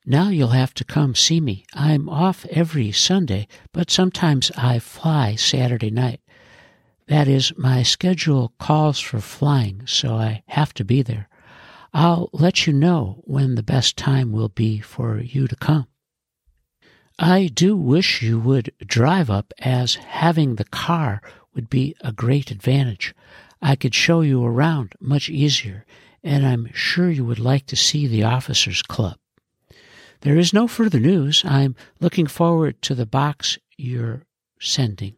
Now 0.05 0.29
you'll 0.29 0.49
have 0.49 0.73
to 0.75 0.83
come 0.83 1.13
see 1.13 1.39
me. 1.39 1.65
I'm 1.73 2.09
off 2.09 2.45
every 2.47 2.91
Sunday, 2.91 3.47
but 3.71 3.91
sometimes 3.91 4.51
I 4.57 4.79
fly 4.79 5.35
Saturday 5.35 5.91
night. 5.91 6.21
That 7.07 7.27
is, 7.27 7.53
my 7.57 7.83
schedule 7.83 8.53
calls 8.59 8.99
for 8.99 9.19
flying, 9.19 9.83
so 9.85 10.15
I 10.15 10.43
have 10.47 10.73
to 10.75 10.85
be 10.85 11.01
there. 11.01 11.27
I'll 11.93 12.29
let 12.33 12.67
you 12.67 12.73
know 12.73 13.21
when 13.25 13.55
the 13.55 13.63
best 13.63 13.97
time 13.97 14.31
will 14.31 14.49
be 14.49 14.79
for 14.79 15.19
you 15.19 15.47
to 15.47 15.55
come. 15.55 15.87
I 17.21 17.47
do 17.47 17.75
wish 17.75 18.21
you 18.21 18.39
would 18.39 18.71
drive 18.79 19.29
up, 19.29 19.53
as 19.59 19.95
having 19.95 20.55
the 20.55 20.63
car 20.63 21.21
would 21.53 21.69
be 21.69 21.93
a 21.99 22.13
great 22.13 22.49
advantage. 22.49 23.13
I 23.61 23.75
could 23.75 23.93
show 23.93 24.21
you 24.21 24.45
around 24.45 24.93
much 25.01 25.29
easier, 25.29 25.85
and 26.23 26.47
I'm 26.47 26.71
sure 26.73 27.09
you 27.09 27.25
would 27.25 27.37
like 27.37 27.65
to 27.65 27.75
see 27.75 28.07
the 28.07 28.23
Officers 28.23 28.81
Club. 28.81 29.17
There 30.21 30.37
is 30.37 30.53
no 30.53 30.65
further 30.65 30.99
news. 30.99 31.43
I'm 31.43 31.75
looking 31.99 32.25
forward 32.25 32.81
to 32.83 32.95
the 32.95 33.05
box 33.05 33.57
you're 33.75 34.23
sending. 34.61 35.15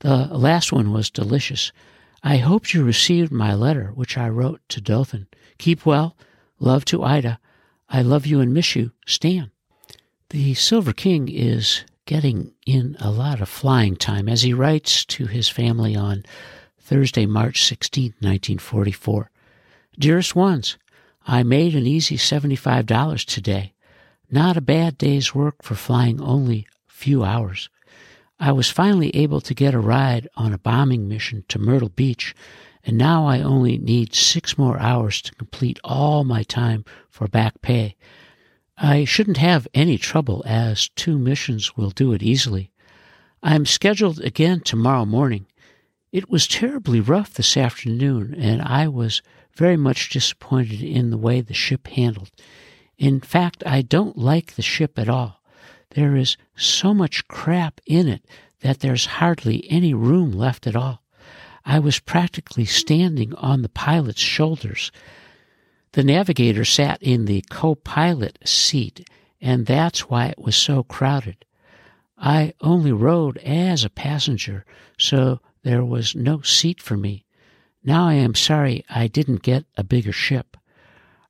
The 0.00 0.26
last 0.26 0.72
one 0.72 0.90
was 0.90 1.10
delicious. 1.10 1.70
I 2.24 2.38
hope 2.38 2.74
you 2.74 2.82
received 2.82 3.30
my 3.30 3.54
letter, 3.54 3.92
which 3.94 4.18
I 4.18 4.28
wrote 4.28 4.62
to 4.70 4.80
Dothan. 4.80 5.28
Keep 5.58 5.86
well. 5.86 6.16
Love 6.58 6.84
to 6.86 7.04
Ida. 7.04 7.38
I 7.88 8.02
love 8.02 8.26
you 8.26 8.40
and 8.40 8.52
miss 8.52 8.74
you. 8.74 8.90
Stan. 9.06 9.52
The 10.30 10.54
Silver 10.54 10.92
King 10.92 11.28
is 11.28 11.84
getting 12.04 12.52
in 12.66 12.96
a 12.98 13.12
lot 13.12 13.40
of 13.40 13.48
flying 13.48 13.94
time 13.94 14.28
as 14.28 14.42
he 14.42 14.52
writes 14.52 15.04
to 15.04 15.26
his 15.26 15.48
family 15.48 15.94
on 15.94 16.24
Thursday, 16.80 17.26
March 17.26 17.62
16, 17.62 18.06
1944. 18.18 19.30
Dearest 19.96 20.34
ones, 20.34 20.78
I 21.28 21.44
made 21.44 21.76
an 21.76 21.86
easy 21.86 22.16
$75 22.16 23.24
today. 23.24 23.72
Not 24.28 24.56
a 24.56 24.60
bad 24.60 24.98
day's 24.98 25.32
work 25.32 25.62
for 25.62 25.76
flying 25.76 26.20
only 26.20 26.66
few 26.88 27.22
hours. 27.22 27.68
I 28.40 28.50
was 28.50 28.68
finally 28.68 29.14
able 29.14 29.40
to 29.42 29.54
get 29.54 29.74
a 29.74 29.78
ride 29.78 30.26
on 30.34 30.52
a 30.52 30.58
bombing 30.58 31.06
mission 31.06 31.44
to 31.46 31.60
Myrtle 31.60 31.90
Beach, 31.90 32.34
and 32.82 32.98
now 32.98 33.28
I 33.28 33.42
only 33.42 33.78
need 33.78 34.12
six 34.12 34.58
more 34.58 34.80
hours 34.80 35.22
to 35.22 35.34
complete 35.36 35.78
all 35.84 36.24
my 36.24 36.42
time 36.42 36.84
for 37.10 37.28
back 37.28 37.62
pay. 37.62 37.94
I 38.78 39.04
shouldn't 39.04 39.38
have 39.38 39.66
any 39.72 39.96
trouble, 39.96 40.42
as 40.46 40.90
two 40.90 41.18
missions 41.18 41.76
will 41.76 41.90
do 41.90 42.12
it 42.12 42.22
easily. 42.22 42.70
I'm 43.42 43.64
scheduled 43.64 44.20
again 44.20 44.60
tomorrow 44.60 45.06
morning. 45.06 45.46
It 46.12 46.28
was 46.28 46.46
terribly 46.46 47.00
rough 47.00 47.32
this 47.34 47.56
afternoon, 47.56 48.34
and 48.34 48.60
I 48.60 48.88
was 48.88 49.22
very 49.54 49.76
much 49.76 50.10
disappointed 50.10 50.82
in 50.82 51.10
the 51.10 51.18
way 51.18 51.40
the 51.40 51.54
ship 51.54 51.88
handled. 51.88 52.30
In 52.98 53.20
fact, 53.20 53.62
I 53.66 53.82
don't 53.82 54.18
like 54.18 54.54
the 54.54 54.62
ship 54.62 54.98
at 54.98 55.08
all. 55.08 55.42
There 55.90 56.14
is 56.14 56.36
so 56.56 56.92
much 56.92 57.28
crap 57.28 57.80
in 57.86 58.08
it 58.08 58.24
that 58.60 58.80
there's 58.80 59.06
hardly 59.06 59.70
any 59.70 59.94
room 59.94 60.32
left 60.32 60.66
at 60.66 60.76
all. 60.76 61.02
I 61.64 61.78
was 61.78 61.98
practically 61.98 62.64
standing 62.64 63.34
on 63.34 63.62
the 63.62 63.68
pilot's 63.68 64.20
shoulders. 64.20 64.92
The 65.96 66.04
navigator 66.04 66.66
sat 66.66 67.02
in 67.02 67.24
the 67.24 67.42
co 67.48 67.74
pilot 67.74 68.38
seat, 68.44 69.08
and 69.40 69.64
that's 69.64 70.10
why 70.10 70.26
it 70.26 70.38
was 70.38 70.54
so 70.54 70.82
crowded. 70.82 71.46
I 72.18 72.52
only 72.60 72.92
rode 72.92 73.38
as 73.38 73.82
a 73.82 73.88
passenger, 73.88 74.66
so 74.98 75.40
there 75.62 75.82
was 75.82 76.14
no 76.14 76.42
seat 76.42 76.82
for 76.82 76.98
me. 76.98 77.24
Now 77.82 78.08
I 78.08 78.12
am 78.12 78.34
sorry 78.34 78.84
I 78.90 79.06
didn't 79.06 79.40
get 79.40 79.64
a 79.78 79.82
bigger 79.82 80.12
ship. 80.12 80.58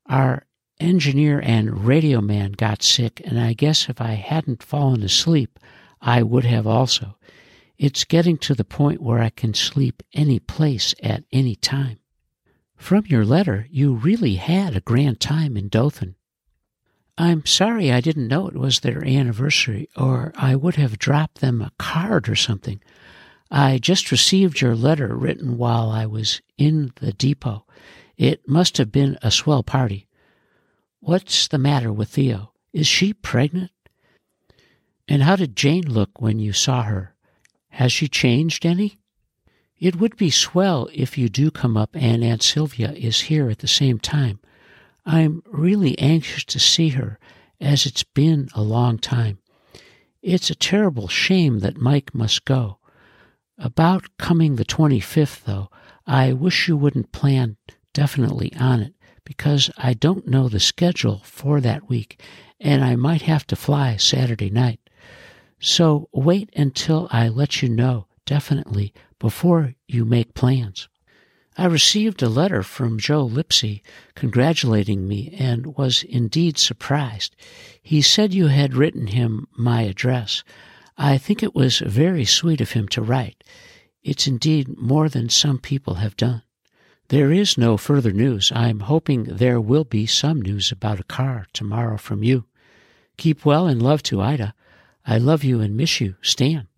Our 0.06 0.46
engineer 0.80 1.38
and 1.38 1.86
radio 1.86 2.20
man 2.20 2.50
got 2.50 2.82
sick, 2.82 3.22
and 3.24 3.38
I 3.38 3.52
guess 3.52 3.88
if 3.88 4.00
I 4.00 4.14
hadn't 4.14 4.64
fallen 4.64 5.04
asleep, 5.04 5.60
I 6.00 6.24
would 6.24 6.44
have 6.44 6.66
also. 6.66 7.16
It's 7.78 8.02
getting 8.02 8.36
to 8.38 8.54
the 8.56 8.64
point 8.64 9.00
where 9.00 9.20
I 9.20 9.30
can 9.30 9.54
sleep 9.54 10.02
any 10.12 10.40
place 10.40 10.92
at 11.04 11.22
any 11.30 11.54
time. 11.54 12.00
From 12.76 13.04
your 13.06 13.24
letter, 13.24 13.66
you 13.70 13.94
really 13.94 14.36
had 14.36 14.76
a 14.76 14.80
grand 14.80 15.20
time 15.20 15.56
in 15.56 15.68
Dothan. 15.68 16.14
I'm 17.18 17.46
sorry 17.46 17.90
I 17.90 18.00
didn't 18.00 18.28
know 18.28 18.46
it 18.46 18.54
was 18.54 18.80
their 18.80 19.02
anniversary, 19.04 19.88
or 19.96 20.32
I 20.36 20.54
would 20.54 20.76
have 20.76 20.98
dropped 20.98 21.40
them 21.40 21.62
a 21.62 21.72
card 21.78 22.28
or 22.28 22.36
something. 22.36 22.80
I 23.50 23.78
just 23.78 24.12
received 24.12 24.60
your 24.60 24.76
letter 24.76 25.16
written 25.16 25.56
while 25.56 25.90
I 25.90 26.04
was 26.06 26.42
in 26.58 26.92
the 26.96 27.12
depot. 27.12 27.64
It 28.16 28.48
must 28.48 28.76
have 28.76 28.92
been 28.92 29.18
a 29.22 29.30
swell 29.30 29.62
party. 29.62 30.06
What's 31.00 31.48
the 31.48 31.58
matter 31.58 31.92
with 31.92 32.10
Theo? 32.10 32.52
Is 32.72 32.86
she 32.86 33.14
pregnant? 33.14 33.70
And 35.08 35.22
how 35.22 35.36
did 35.36 35.56
Jane 35.56 35.86
look 35.86 36.20
when 36.20 36.38
you 36.38 36.52
saw 36.52 36.82
her? 36.82 37.14
Has 37.70 37.92
she 37.92 38.08
changed 38.08 38.66
any? 38.66 38.98
It 39.78 39.96
would 39.96 40.16
be 40.16 40.30
swell 40.30 40.88
if 40.94 41.18
you 41.18 41.28
do 41.28 41.50
come 41.50 41.76
up 41.76 41.90
and 41.94 42.24
Aunt 42.24 42.42
Sylvia 42.42 42.92
is 42.92 43.22
here 43.22 43.50
at 43.50 43.58
the 43.58 43.68
same 43.68 43.98
time. 43.98 44.40
I'm 45.04 45.42
really 45.46 45.98
anxious 45.98 46.44
to 46.44 46.58
see 46.58 46.90
her, 46.90 47.18
as 47.60 47.84
it's 47.84 48.02
been 48.02 48.48
a 48.54 48.62
long 48.62 48.98
time. 48.98 49.38
It's 50.22 50.50
a 50.50 50.54
terrible 50.54 51.08
shame 51.08 51.60
that 51.60 51.76
Mike 51.80 52.14
must 52.14 52.44
go. 52.44 52.78
About 53.58 54.16
coming 54.18 54.56
the 54.56 54.64
25th, 54.64 55.44
though, 55.44 55.70
I 56.06 56.32
wish 56.32 56.68
you 56.68 56.76
wouldn't 56.76 57.12
plan 57.12 57.56
definitely 57.92 58.52
on 58.58 58.80
it, 58.80 58.94
because 59.24 59.70
I 59.76 59.92
don't 59.92 60.26
know 60.26 60.48
the 60.48 60.60
schedule 60.60 61.20
for 61.24 61.60
that 61.60 61.88
week, 61.88 62.20
and 62.58 62.82
I 62.82 62.96
might 62.96 63.22
have 63.22 63.46
to 63.48 63.56
fly 63.56 63.96
Saturday 63.96 64.50
night. 64.50 64.80
So 65.60 66.08
wait 66.12 66.50
until 66.56 67.08
I 67.10 67.28
let 67.28 67.62
you 67.62 67.68
know 67.68 68.05
definitely 68.26 68.92
before 69.18 69.74
you 69.88 70.04
make 70.04 70.34
plans. 70.34 70.88
I 71.58 71.64
received 71.64 72.22
a 72.22 72.28
letter 72.28 72.62
from 72.62 72.98
Joe 72.98 73.26
Lipsy 73.26 73.80
congratulating 74.14 75.08
me 75.08 75.34
and 75.38 75.74
was 75.78 76.02
indeed 76.02 76.58
surprised. 76.58 77.34
He 77.82 78.02
said 78.02 78.34
you 78.34 78.48
had 78.48 78.74
written 78.74 79.06
him 79.06 79.46
my 79.56 79.82
address. 79.82 80.44
I 80.98 81.16
think 81.16 81.42
it 81.42 81.54
was 81.54 81.78
very 81.78 82.26
sweet 82.26 82.60
of 82.60 82.72
him 82.72 82.88
to 82.88 83.00
write. 83.00 83.42
It's 84.02 84.26
indeed 84.26 84.76
more 84.76 85.08
than 85.08 85.30
some 85.30 85.58
people 85.58 85.94
have 85.94 86.16
done. 86.16 86.42
There 87.08 87.32
is 87.32 87.56
no 87.56 87.76
further 87.76 88.12
news. 88.12 88.52
I'm 88.54 88.80
hoping 88.80 89.24
there 89.24 89.60
will 89.60 89.84
be 89.84 90.04
some 90.06 90.42
news 90.42 90.70
about 90.70 91.00
a 91.00 91.04
car 91.04 91.46
tomorrow 91.54 91.96
from 91.96 92.22
you. 92.22 92.44
Keep 93.16 93.46
well 93.46 93.66
and 93.66 93.80
love 93.80 94.02
to 94.04 94.20
Ida. 94.20 94.54
I 95.06 95.16
love 95.16 95.42
you 95.42 95.60
and 95.60 95.76
miss 95.76 96.00
you, 96.00 96.16
Stan. 96.20 96.68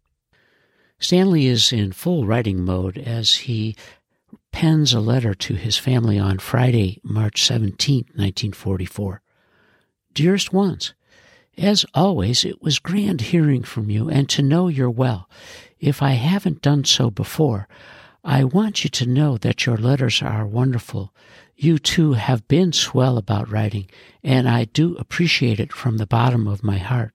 Stanley 1.01 1.47
is 1.47 1.73
in 1.73 1.93
full 1.93 2.27
writing 2.27 2.65
mode 2.65 2.99
as 2.99 3.35
he 3.37 3.77
pens 4.51 4.93
a 4.93 5.01
letter 5.01 5.33
to 5.33 5.55
his 5.55 5.77
family 5.77 6.19
on 6.19 6.39
Friday, 6.39 7.01
March 7.05 7.45
17, 7.45 7.99
1944. 8.15 9.23
Dearest 10.13 10.53
ones, 10.53 10.95
as 11.57 11.87
always, 11.95 12.45
it 12.45 12.61
was 12.61 12.81
grand 12.81 13.21
hearing 13.21 13.63
from 13.63 13.91
you 13.91 14.09
and 14.09 14.29
to 14.29 14.43
know 14.43 14.67
you're 14.67 14.91
well. 14.91 15.29
If 15.79 16.03
I 16.03 16.13
haven't 16.13 16.63
done 16.63 16.85
so 16.85 17.11
before, 17.11 17.69
I 18.25 18.43
want 18.43 18.83
you 18.83 18.91
to 18.91 19.07
know 19.07 19.39
that 19.39 19.67
your 19.67 19.77
letters 19.77 20.21
are 20.21 20.47
wonderful. 20.47 21.15
You 21.57 21.79
too 21.79 22.15
have 22.15 22.49
been 22.49 22.73
swell 22.73 23.17
about 23.19 23.51
writing, 23.51 23.89
and 24.25 24.49
I 24.49 24.65
do 24.65 24.97
appreciate 24.97 25.61
it 25.61 25.73
from 25.73 25.99
the 25.99 26.07
bottom 26.07 26.49
of 26.49 26.65
my 26.65 26.79
heart. 26.79 27.15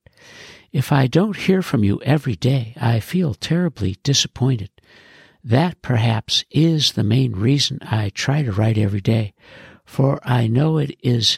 If 0.74 0.92
I 0.92 1.06
don't 1.06 1.38
hear 1.38 1.62
from 1.62 1.84
you 1.84 2.02
every 2.02 2.36
day, 2.36 2.74
I 2.82 3.00
feel 3.00 3.36
terribly 3.36 3.98
disappointed. 4.02 4.72
That 5.44 5.84
perhaps 5.84 6.44
is 6.50 6.94
the 6.94 7.04
main 7.04 7.34
reason 7.34 7.78
I 7.84 8.10
try 8.10 8.42
to 8.42 8.52
write 8.52 8.80
every 8.80 9.00
day, 9.02 9.36
for 9.86 10.20
I 10.24 10.48
know 10.48 10.80
it 10.80 10.98
is 11.04 11.38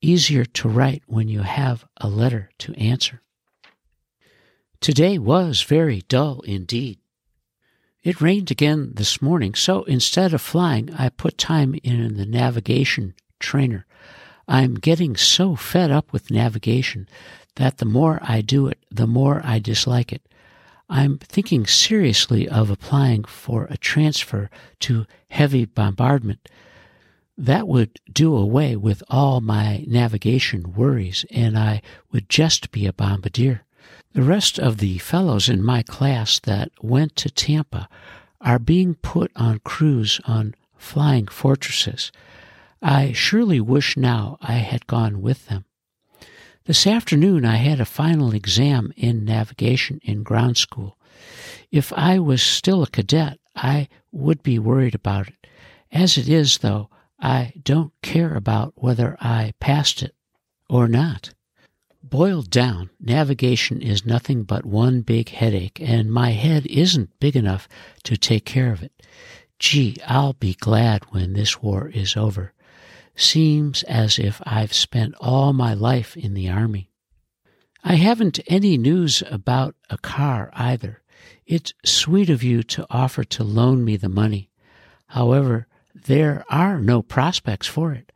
easier 0.00 0.44
to 0.44 0.68
write 0.68 1.02
when 1.06 1.26
you 1.26 1.40
have 1.40 1.84
a 1.96 2.08
letter 2.08 2.50
to 2.58 2.74
answer. 2.74 3.22
Today 4.80 5.18
was 5.18 5.62
very 5.62 6.02
dull 6.02 6.40
indeed. 6.42 7.00
It 8.04 8.20
rained 8.20 8.52
again 8.52 8.92
this 8.94 9.20
morning, 9.20 9.54
so 9.54 9.82
instead 9.84 10.32
of 10.32 10.40
flying, 10.40 10.94
I 10.94 11.08
put 11.08 11.38
time 11.38 11.74
in 11.82 12.16
the 12.16 12.26
navigation 12.26 13.14
trainer. 13.40 13.84
I'm 14.46 14.74
getting 14.74 15.16
so 15.16 15.56
fed 15.56 15.90
up 15.90 16.12
with 16.12 16.30
navigation 16.30 17.08
that 17.56 17.78
the 17.78 17.84
more 17.84 18.18
I 18.22 18.40
do 18.40 18.66
it, 18.66 18.78
the 18.90 19.06
more 19.06 19.40
I 19.44 19.58
dislike 19.58 20.12
it. 20.12 20.22
I'm 20.88 21.18
thinking 21.18 21.66
seriously 21.66 22.48
of 22.48 22.70
applying 22.70 23.24
for 23.24 23.64
a 23.64 23.76
transfer 23.76 24.50
to 24.80 25.06
heavy 25.28 25.64
bombardment. 25.64 26.48
That 27.36 27.66
would 27.66 28.00
do 28.12 28.36
away 28.36 28.76
with 28.76 29.02
all 29.08 29.40
my 29.40 29.84
navigation 29.88 30.74
worries, 30.74 31.24
and 31.30 31.58
I 31.58 31.82
would 32.12 32.28
just 32.28 32.70
be 32.70 32.86
a 32.86 32.92
bombardier. 32.92 33.64
The 34.12 34.22
rest 34.22 34.58
of 34.58 34.78
the 34.78 34.98
fellows 34.98 35.48
in 35.48 35.62
my 35.62 35.82
class 35.82 36.38
that 36.40 36.70
went 36.80 37.16
to 37.16 37.30
Tampa 37.30 37.88
are 38.40 38.58
being 38.58 38.94
put 38.94 39.32
on 39.34 39.58
crews 39.60 40.20
on 40.26 40.54
flying 40.76 41.26
fortresses. 41.26 42.12
I 42.80 43.12
surely 43.12 43.60
wish 43.60 43.96
now 43.96 44.38
I 44.40 44.54
had 44.54 44.86
gone 44.86 45.22
with 45.22 45.46
them. 45.46 45.64
This 46.66 46.86
afternoon 46.86 47.44
I 47.44 47.56
had 47.56 47.78
a 47.78 47.84
final 47.84 48.32
exam 48.32 48.90
in 48.96 49.26
navigation 49.26 50.00
in 50.02 50.22
ground 50.22 50.56
school. 50.56 50.96
If 51.70 51.92
I 51.92 52.18
was 52.18 52.42
still 52.42 52.82
a 52.82 52.86
cadet, 52.86 53.38
I 53.54 53.88
would 54.12 54.42
be 54.42 54.58
worried 54.58 54.94
about 54.94 55.28
it. 55.28 55.46
As 55.92 56.16
it 56.16 56.26
is, 56.26 56.56
though, 56.58 56.88
I 57.20 57.52
don't 57.62 57.92
care 58.00 58.34
about 58.34 58.72
whether 58.76 59.18
I 59.20 59.52
passed 59.60 60.02
it 60.02 60.14
or 60.70 60.88
not. 60.88 61.34
Boiled 62.02 62.48
down, 62.48 62.88
navigation 62.98 63.82
is 63.82 64.06
nothing 64.06 64.44
but 64.44 64.64
one 64.64 65.02
big 65.02 65.28
headache, 65.28 65.82
and 65.82 66.10
my 66.10 66.30
head 66.30 66.64
isn't 66.68 67.20
big 67.20 67.36
enough 67.36 67.68
to 68.04 68.16
take 68.16 68.46
care 68.46 68.72
of 68.72 68.82
it. 68.82 69.06
Gee, 69.58 69.98
I'll 70.06 70.32
be 70.32 70.54
glad 70.54 71.04
when 71.10 71.34
this 71.34 71.60
war 71.60 71.90
is 71.90 72.16
over 72.16 72.54
seems 73.16 73.82
as 73.84 74.18
if 74.18 74.40
I've 74.44 74.72
spent 74.72 75.14
all 75.20 75.52
my 75.52 75.74
life 75.74 76.16
in 76.16 76.34
the 76.34 76.48
Army. 76.48 76.90
I 77.82 77.94
haven't 77.94 78.40
any 78.46 78.78
news 78.78 79.22
about 79.30 79.76
a 79.90 79.98
car 79.98 80.50
either. 80.54 81.02
It's 81.46 81.74
sweet 81.84 82.30
of 82.30 82.42
you 82.42 82.62
to 82.62 82.86
offer 82.90 83.24
to 83.24 83.44
loan 83.44 83.84
me 83.84 83.96
the 83.96 84.08
money. 84.08 84.50
However, 85.08 85.66
there 85.94 86.44
are 86.48 86.80
no 86.80 87.02
prospects 87.02 87.66
for 87.66 87.92
it. 87.92 88.10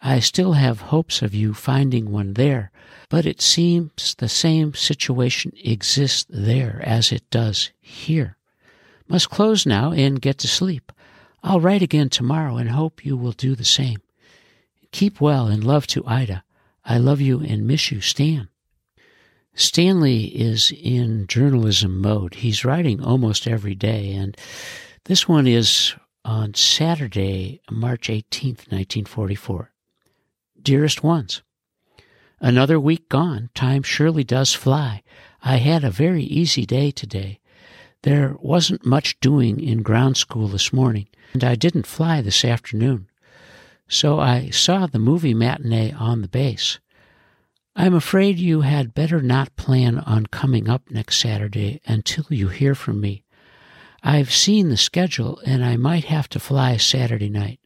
I 0.00 0.20
still 0.20 0.52
have 0.52 0.80
hopes 0.80 1.22
of 1.22 1.34
you 1.34 1.54
finding 1.54 2.12
one 2.12 2.34
there, 2.34 2.70
but 3.08 3.26
it 3.26 3.40
seems 3.40 4.14
the 4.14 4.28
same 4.28 4.74
situation 4.74 5.52
exists 5.64 6.26
there 6.28 6.82
as 6.84 7.10
it 7.10 7.28
does 7.30 7.70
here. 7.80 8.36
Must 9.08 9.30
close 9.30 9.64
now 9.66 9.92
and 9.92 10.20
get 10.20 10.38
to 10.38 10.48
sleep. 10.48 10.92
I'll 11.42 11.60
write 11.60 11.82
again 11.82 12.10
tomorrow 12.10 12.56
and 12.56 12.70
hope 12.70 13.04
you 13.04 13.16
will 13.16 13.32
do 13.32 13.54
the 13.54 13.64
same. 13.64 14.02
Keep 14.96 15.20
well 15.20 15.46
and 15.48 15.62
love 15.62 15.86
to 15.88 16.02
Ida. 16.06 16.42
I 16.82 16.96
love 16.96 17.20
you 17.20 17.40
and 17.40 17.66
miss 17.66 17.92
you, 17.92 18.00
Stan. 18.00 18.48
Stanley 19.54 20.24
is 20.28 20.72
in 20.74 21.26
journalism 21.26 22.00
mode. 22.00 22.36
He's 22.36 22.64
writing 22.64 23.04
almost 23.04 23.46
every 23.46 23.74
day, 23.74 24.14
and 24.14 24.34
this 25.04 25.28
one 25.28 25.46
is 25.46 25.94
on 26.24 26.54
Saturday, 26.54 27.60
March 27.70 28.08
18th, 28.08 28.72
1944. 28.72 29.70
Dearest 30.62 31.02
ones, 31.02 31.42
another 32.40 32.80
week 32.80 33.10
gone. 33.10 33.50
Time 33.54 33.82
surely 33.82 34.24
does 34.24 34.54
fly. 34.54 35.02
I 35.42 35.56
had 35.56 35.84
a 35.84 35.90
very 35.90 36.22
easy 36.22 36.64
day 36.64 36.90
today. 36.90 37.40
There 38.00 38.34
wasn't 38.40 38.86
much 38.86 39.20
doing 39.20 39.60
in 39.60 39.82
ground 39.82 40.16
school 40.16 40.48
this 40.48 40.72
morning, 40.72 41.08
and 41.34 41.44
I 41.44 41.54
didn't 41.54 41.86
fly 41.86 42.22
this 42.22 42.46
afternoon 42.46 43.08
so 43.88 44.18
I 44.18 44.50
saw 44.50 44.86
the 44.86 44.98
movie 44.98 45.34
matinee 45.34 45.92
on 45.92 46.22
the 46.22 46.28
base. 46.28 46.78
I'm 47.74 47.94
afraid 47.94 48.38
you 48.38 48.62
had 48.62 48.94
better 48.94 49.20
not 49.20 49.56
plan 49.56 49.98
on 49.98 50.26
coming 50.26 50.68
up 50.68 50.90
next 50.90 51.18
Saturday 51.18 51.80
until 51.86 52.24
you 52.30 52.48
hear 52.48 52.74
from 52.74 53.00
me. 53.00 53.22
I've 54.02 54.32
seen 54.32 54.68
the 54.68 54.76
schedule 54.76 55.40
and 55.44 55.64
I 55.64 55.76
might 55.76 56.04
have 56.04 56.28
to 56.30 56.40
fly 56.40 56.76
Saturday 56.78 57.28
night. 57.28 57.60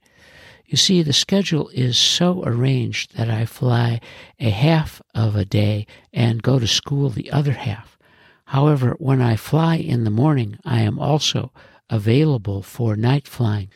You 0.66 0.76
see, 0.76 1.02
the 1.02 1.12
schedule 1.12 1.68
is 1.70 1.98
so 1.98 2.44
arranged 2.44 3.16
that 3.16 3.28
I 3.28 3.44
fly 3.44 4.00
a 4.38 4.50
half 4.50 5.02
of 5.14 5.36
a 5.36 5.44
day 5.44 5.86
and 6.12 6.42
go 6.42 6.58
to 6.58 6.66
school 6.66 7.08
the 7.08 7.30
other 7.30 7.52
half. 7.52 7.98
However, 8.46 8.96
when 8.98 9.20
I 9.20 9.36
fly 9.36 9.76
in 9.76 10.04
the 10.04 10.10
morning, 10.10 10.58
I 10.64 10.80
am 10.80 10.98
also 10.98 11.52
available 11.88 12.62
for 12.62 12.96
night 12.96 13.28
flying. 13.28 13.70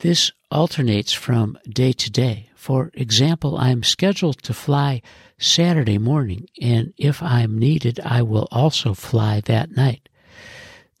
This 0.00 0.32
alternates 0.54 1.12
from 1.12 1.58
day 1.68 1.92
to 1.92 2.10
day. 2.10 2.48
For 2.54 2.90
example, 2.94 3.58
I 3.58 3.70
am 3.70 3.82
scheduled 3.82 4.40
to 4.44 4.54
fly 4.54 5.02
Saturday 5.36 5.98
morning, 5.98 6.46
and 6.62 6.94
if 6.96 7.22
I'm 7.22 7.58
needed, 7.58 7.98
I 8.00 8.22
will 8.22 8.48
also 8.52 8.94
fly 8.94 9.40
that 9.40 9.72
night. 9.72 10.08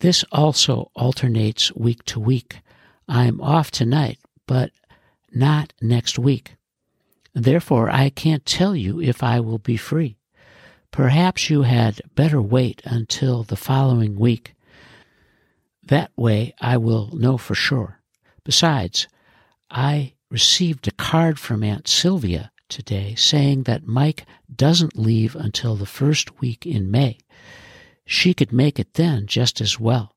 This 0.00 0.24
also 0.32 0.90
alternates 0.96 1.74
week 1.74 2.04
to 2.06 2.20
week. 2.20 2.58
I'm 3.08 3.40
off 3.40 3.70
tonight, 3.70 4.18
but 4.46 4.72
not 5.32 5.72
next 5.80 6.18
week. 6.18 6.56
Therefore, 7.32 7.88
I 7.90 8.10
can't 8.10 8.44
tell 8.44 8.74
you 8.74 9.00
if 9.00 9.22
I 9.22 9.40
will 9.40 9.58
be 9.58 9.76
free. 9.76 10.16
Perhaps 10.90 11.48
you 11.48 11.62
had 11.62 12.02
better 12.14 12.42
wait 12.42 12.82
until 12.84 13.44
the 13.44 13.56
following 13.56 14.16
week. 14.16 14.54
That 15.82 16.10
way 16.16 16.54
I 16.60 16.76
will 16.76 17.10
know 17.14 17.36
for 17.36 17.54
sure. 17.54 18.00
Besides, 18.44 19.08
I 19.70 20.14
received 20.30 20.86
a 20.86 20.92
card 20.92 21.38
from 21.38 21.62
Aunt 21.62 21.88
Sylvia 21.88 22.50
today 22.68 23.14
saying 23.14 23.64
that 23.64 23.86
Mike 23.86 24.26
doesn't 24.54 24.98
leave 24.98 25.36
until 25.36 25.76
the 25.76 25.86
first 25.86 26.40
week 26.40 26.66
in 26.66 26.90
May. 26.90 27.18
She 28.06 28.34
could 28.34 28.52
make 28.52 28.78
it 28.78 28.94
then 28.94 29.26
just 29.26 29.60
as 29.60 29.80
well. 29.80 30.14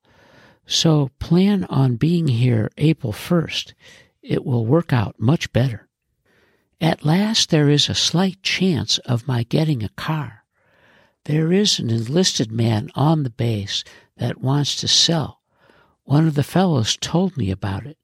So 0.65 1.11
plan 1.19 1.63
on 1.65 1.95
being 1.95 2.27
here 2.27 2.69
April 2.77 3.13
1st. 3.13 3.73
It 4.21 4.45
will 4.45 4.65
work 4.65 4.91
out 4.91 5.15
much 5.19 5.53
better. 5.53 5.87
At 6.81 7.05
last 7.05 7.49
there 7.49 7.69
is 7.69 7.89
a 7.89 7.95
slight 7.95 8.43
chance 8.43 8.97
of 8.99 9.27
my 9.27 9.43
getting 9.43 9.83
a 9.83 9.89
car. 9.89 10.43
There 11.25 11.51
is 11.51 11.79
an 11.79 11.89
enlisted 11.89 12.51
man 12.51 12.89
on 12.95 13.23
the 13.23 13.29
base 13.29 13.83
that 14.17 14.41
wants 14.41 14.75
to 14.77 14.87
sell. 14.87 15.41
One 16.03 16.27
of 16.27 16.35
the 16.35 16.43
fellows 16.43 16.97
told 16.97 17.37
me 17.37 17.49
about 17.49 17.85
it. 17.85 17.97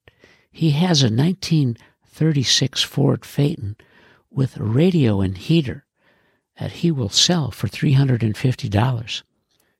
He 0.55 0.69
has 0.71 1.01
a 1.01 1.09
1936 1.09 2.83
Ford 2.83 3.25
Phaeton 3.25 3.75
with 4.29 4.55
radio 4.57 5.19
and 5.19 5.35
heater 5.35 5.83
that 6.59 6.73
he 6.73 6.91
will 6.91 7.09
sell 7.09 7.49
for 7.49 7.67
$350. 7.67 9.23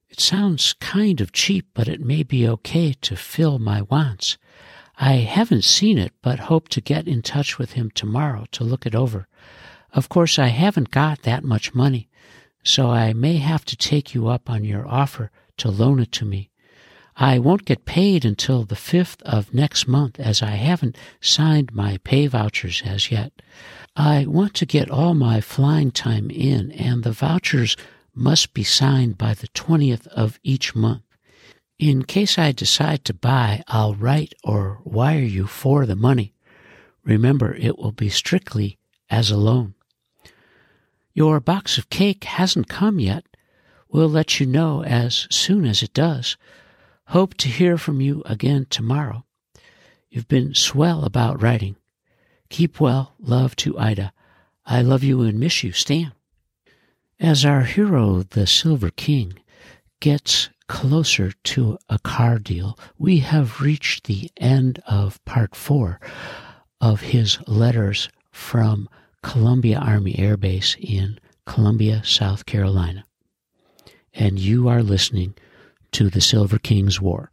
It 0.10 0.20
sounds 0.20 0.74
kind 0.74 1.22
of 1.22 1.32
cheap, 1.32 1.68
but 1.76 1.88
it 1.88 2.02
may 2.02 2.24
be 2.24 2.48
okay 2.48 2.94
to 3.02 3.16
fill 3.16 3.60
my 3.60 3.84
wants. 3.84 4.40
I 4.98 5.18
haven't 5.18 5.64
seen 5.64 6.00
it, 6.00 6.12
but 6.24 6.40
hope 6.40 6.70
to 6.70 6.82
get 6.82 7.08
in 7.08 7.22
touch 7.22 7.60
with 7.60 7.74
him 7.74 7.92
tomorrow 7.92 8.46
to 8.54 8.64
look 8.64 8.88
it 8.88 8.96
over. 8.96 9.28
Of 9.92 10.10
course, 10.10 10.40
I 10.40 10.48
haven't 10.48 10.90
got 10.90 11.22
that 11.22 11.44
much 11.44 11.76
money, 11.76 12.10
so 12.64 12.90
I 12.90 13.14
may 13.14 13.38
have 13.38 13.64
to 13.66 13.78
take 13.78 14.16
you 14.16 14.28
up 14.28 14.50
on 14.50 14.64
your 14.64 14.88
offer 14.88 15.30
to 15.58 15.70
loan 15.70 16.00
it 16.00 16.12
to 16.14 16.26
me. 16.26 16.50
I 17.16 17.38
won't 17.38 17.66
get 17.66 17.86
paid 17.86 18.26
until 18.26 18.64
the 18.64 18.76
5th 18.76 19.22
of 19.22 19.54
next 19.54 19.88
month 19.88 20.20
as 20.20 20.42
I 20.42 20.52
haven't 20.52 20.98
signed 21.22 21.74
my 21.74 21.98
pay 22.04 22.28
vouchers 22.28 22.82
as 22.86 23.12
yet. 23.12 23.32
I 23.96 24.26
want 24.26 24.56
to 24.56 24.66
get 24.66 24.90
all 24.90 25.14
my 25.14 25.40
flying 25.40 25.92
time 25.92 26.32
in 26.32 26.72
and 26.72 27.04
the 27.04 27.12
vouchers 27.12 27.78
must 28.16 28.54
be 28.54 28.64
signed 28.64 29.18
by 29.18 29.34
the 29.34 29.48
20th 29.50 30.08
of 30.08 30.40
each 30.44 30.76
month. 30.76 31.04
In 31.78 32.04
case 32.04 32.38
I 32.38 32.52
decide 32.52 33.04
to 33.06 33.14
buy, 33.14 33.64
I'll 33.68 33.96
write 33.96 34.34
or 34.44 34.80
wire 34.84 35.20
you 35.20 35.48
for 35.48 35.86
the 35.86 35.96
money. 35.96 36.34
Remember, 37.04 37.54
it 37.56 37.78
will 37.78 37.92
be 37.92 38.10
strictly 38.10 38.78
as 39.10 39.30
a 39.30 39.38
loan. 39.38 39.76
Your 41.14 41.40
box 41.40 41.78
of 41.78 41.90
cake 41.90 42.24
hasn't 42.24 42.70
come 42.70 43.00
yet. 43.00 43.26
We'll 43.90 44.10
let 44.10 44.40
you 44.40 44.46
know 44.48 44.84
as 44.84 45.28
soon 45.30 45.66
as 45.66 45.84
it 45.84 45.94
does. 45.94 46.38
Hope 47.08 47.36
to 47.36 47.50
hear 47.50 47.78
from 47.78 48.02
you 48.02 48.24
again 48.26 48.68
tomorrow. 48.70 49.26
You've 50.10 50.28
been 50.28 50.56
swell 50.56 51.04
about 51.04 51.42
writing. 51.42 51.76
Keep 52.50 52.80
well. 52.80 53.14
Love 53.20 53.56
to 53.58 53.78
Ida. 53.78 54.14
I 54.66 54.82
love 54.82 55.04
you 55.04 55.22
and 55.22 55.40
miss 55.40 55.64
you, 55.64 55.72
Stan. 55.72 56.14
As 57.20 57.46
our 57.46 57.62
hero, 57.62 58.24
the 58.24 58.48
Silver 58.48 58.90
King, 58.90 59.34
gets 60.00 60.50
closer 60.68 61.32
to 61.44 61.78
a 61.90 62.00
car 62.00 62.40
deal, 62.40 62.78
we 62.98 63.20
have 63.20 63.62
reached 63.62 64.06
the 64.06 64.30
end 64.38 64.82
of 64.88 65.24
part 65.26 65.56
four 65.56 66.00
of 66.82 67.02
his 67.02 67.40
letters 67.48 68.10
from 68.32 68.90
Columbia 69.22 69.80
Army 69.80 70.18
Air 70.18 70.38
Base 70.38 70.76
in 70.80 71.20
Columbia, 71.46 72.02
South 72.04 72.46
Carolina. 72.46 73.04
And 74.14 74.40
you 74.40 74.68
are 74.68 74.84
listening 74.84 75.36
to 75.94 76.10
the 76.10 76.22
Silver 76.22 76.58
King's 76.58 77.00
War. 77.00 77.33